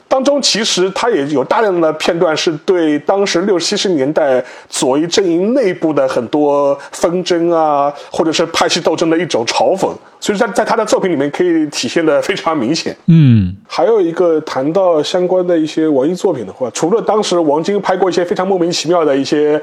[0.06, 9.90] 当中其实它也有大量的片段是对当时六七十年代左翼阵营内部的很多纷争啊，或者是派系斗争的一种嘲讽，
[10.20, 12.96] 所以在在他的作品里面可以体现的非常明显。
[13.06, 19.60] 嗯还有一个谈到相关的一些文艺作品的话，除了当时王晶拍过一些非常莫名其妙的一些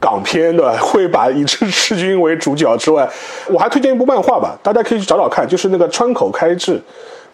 [0.00, 0.76] 港片，对吧？
[0.80, 3.08] 会把以赤赤军为主角之外，
[3.48, 6.80] 我还推荐一部漫画吧，大家可以去找找看，就是那个川口开志，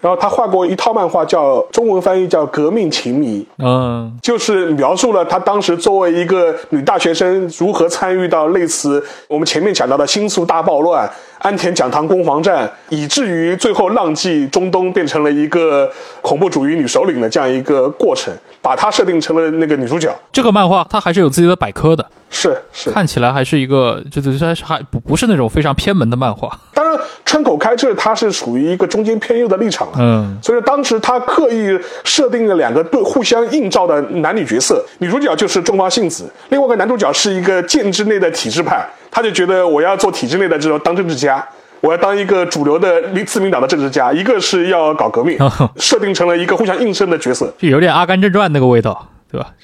[0.00, 4.16] 然后他画过一套漫画叫中文翻译叫《革命情迷》，嗯。
[4.22, 15.90] 就是描述了他当时作为一个女大学生如何参与到类似我们前面讲到的新宿大暴乱、安田讲堂攻防战，以至于最后浪迹中东变成了一个
[16.20, 20.14] 恐怖主义女首领的这样一个过程，把她设定成了那个女主角。
[20.32, 26.50] 这个漫画它还是有自己的百科的，是是，看起来还是一个，就就它还不不是那种非常偏门的漫画。
[26.74, 29.94] 当然川口开志他是属于一个中间偏右的立场了。
[29.98, 41.46] 嗯所以当时他刻意设定了两个对互相映照的男女角色，女主角就是中华幸子，另外一个男主角是一个建制内的体制派，他就觉得我要做体制内的这种当政治家。
[41.80, 45.38] 我要当一个主流的自民党的政治家，一个是要搞革命，
[45.76, 47.54] 设定成了一个互相映衬的角色。
[47.56, 49.54] 就有点《阿甘正传》那个味道，对吧？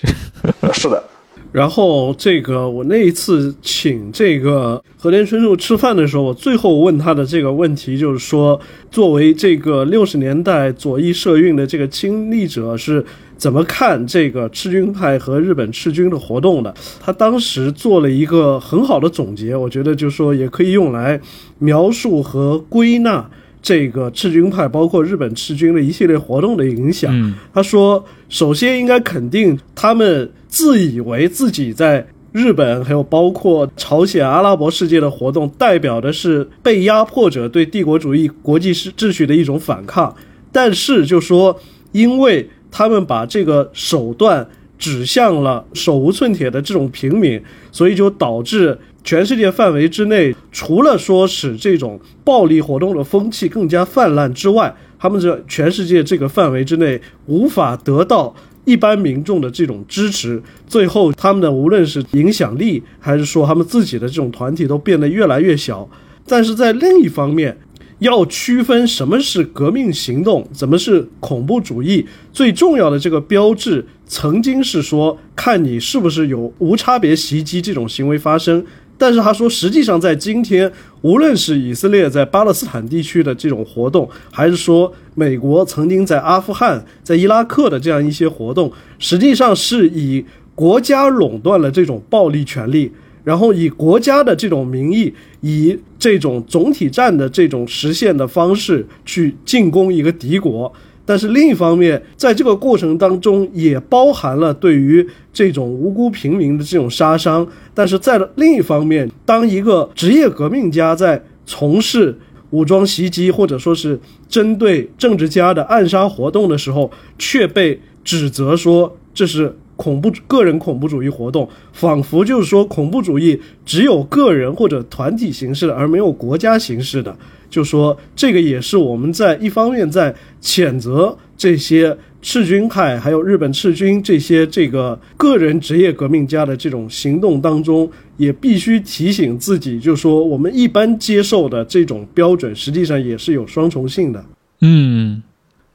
[0.61, 1.03] 呃 是的，
[1.51, 8.61] 然后这个我那一次请这个和田春树吃饭的时候，我最后问他的这个问题就是说，
[8.93, 13.05] 作为这个六十年代左翼社运的这个亲历者是
[13.36, 16.74] 怎么看这个赤军派和日本赤军的活动的？
[17.01, 21.20] 他当时做了一个很好的总结，我觉得就是说也可以用来
[21.59, 23.28] 描述和归纳。
[23.62, 40.15] 这个赤军派包括日本赤军的一系列活动的影响，嗯他说，首先应该肯定他们自以为自己在日本还有包括朝鲜、阿拉伯世界的活动，代表的是被压迫者对帝国主义国际秩序的一种反抗，
[40.52, 41.59] 但是就说，
[41.93, 42.47] 因为
[42.77, 44.45] 他们把这个手段
[44.77, 47.41] 指向了手无寸铁的这种平民，
[47.71, 58.35] 所以就导致全世界范围之内，除了说使这种暴力活动的风气更加泛滥之外，他们这全世界这个范围之内无法得到
[58.65, 65.89] 一般民众的这种支持，最后他们的无论是影响力，还是说他们自己的这种团体都变得越来越小。
[66.27, 67.57] 但是在另一方面，
[68.05, 78.65] 要区分什么是革命行动，什么是恐怖主义，最重要的这个标志，曾经是说看你是不是有无差别袭击这种行为发生。
[78.97, 80.71] 但是他说，实际上在今天，
[81.01, 88.71] 无论是以色列在巴勒斯坦地区的这种活动，还是说美国曾经在阿富汗、在伊拉克的这样一些活动，
[89.01, 90.25] 实际上是以
[90.55, 92.93] 国家垄断了这种暴力权利，
[93.25, 100.73] 然后以国家的这种名义，以这种总体战的这种实现的方式去进攻一个敌国。
[101.07, 107.47] 但是另一方面，在这个过程当中，也包含了对于这种无辜平民的这种杀伤。
[107.75, 112.19] 但是在另一方面，当一个职业革命家在从事
[112.51, 127.17] 武装袭击或者说是针对政治家的暗杀活动的时候，却被指责说这是恐怖个人恐怖主义活动，仿佛就是说恐怖主义只有个人或者团体形式的，而没有国家形式的。
[127.51, 144.25] 就说这个也是我们在一方面在谴责这些赤军派，还有日本赤军这些这个个人职业革命家的这种行动当中，也必须提醒自己，就说我们一般接受的这种标准，实际上也是有双重性的。
[144.61, 145.23] 嗯，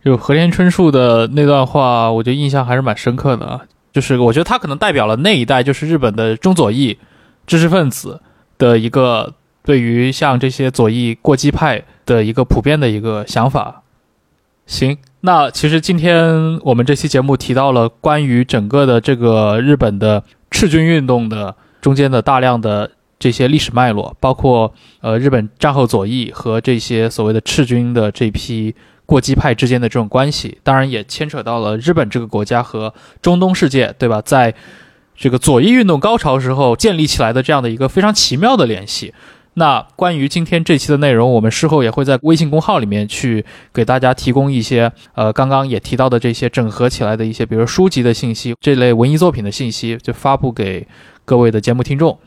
[0.03, 3.61] 就和田春树的那段话，我觉得印象还是蛮深刻的啊。
[3.99, 6.97] 就是我觉得他可能代表了那一代，就是日本的中左翼
[7.45, 8.21] 知识分子
[8.57, 13.83] 的一个对于像这些左翼过激派的一个普遍的一个想法。
[14.65, 28.73] 行，那其实今天我们这期节目提到了关于整个的这个日本的赤军运动的中间的大量的这些历史脉络，包括呃日本战后左翼和这些所谓的赤军的这批
[29.09, 34.21] 过激派之间的这种关系，当然也牵扯到了日本这个国家和中东世界，对吧？
[34.21, 34.53] 在
[35.17, 39.11] 这个左翼运动高潮时候建立起来的这样的一个非常奇妙的联系。
[39.55, 50.87] 那关于今天这期的内容，我们事后也会在微信公号里面去给大家提供一些，呃，刚刚也提到的这些整合起来的一些，比如书籍的信息，这类文艺作品的信息，就发布给
[51.25, 52.17] 各位的节目听众。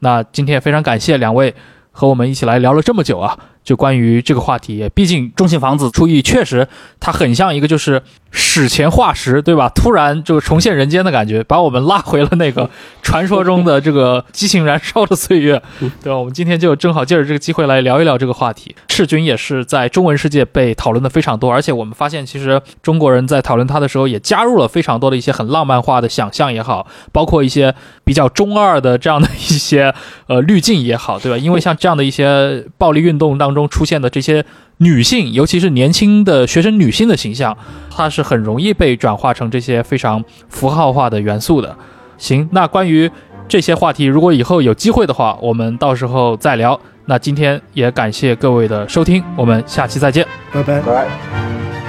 [0.00, 1.54] 那今天也非常感谢两位
[1.92, 6.66] 和我们一起来聊了这么久啊，就关于这个话题，毕竟中信房子出狱确实
[6.98, 9.68] 它很像一个就是史前化石，对吧？
[9.74, 12.68] 突然就重现人间的感觉，把我们拉回了那个
[13.02, 15.60] 传说中的这个激情燃烧的岁月，
[16.02, 16.16] 对吧？
[16.16, 18.74] 我们今天就正好借着这个机会来聊一聊这个话题。
[18.88, 27.74] 赤军也是在中文世界被讨论的非常多，而且我们发现其实中国人在讨论它的时候，也加入了非常多的一些很浪漫化的想象也好，包括一些
[28.04, 29.92] 比较中二的这样的一些
[30.26, 31.38] 呃滤镜也好，对吧？
[31.38, 34.44] 因为像这样的一些暴力运动当中出现的这些
[34.82, 37.54] 女性，尤其是年轻的学生女性的形象，
[37.90, 41.76] 它是很容易被转化成这些非常符号化的元素的。
[42.16, 43.10] 行，那关于
[43.46, 46.80] 这些话题，如果以后有机会的话，我们到时候再聊。
[47.04, 50.26] 那今天也感谢各位的收听，我们下期再见。
[50.52, 50.80] 拜拜。
[50.80, 51.79] 拜拜。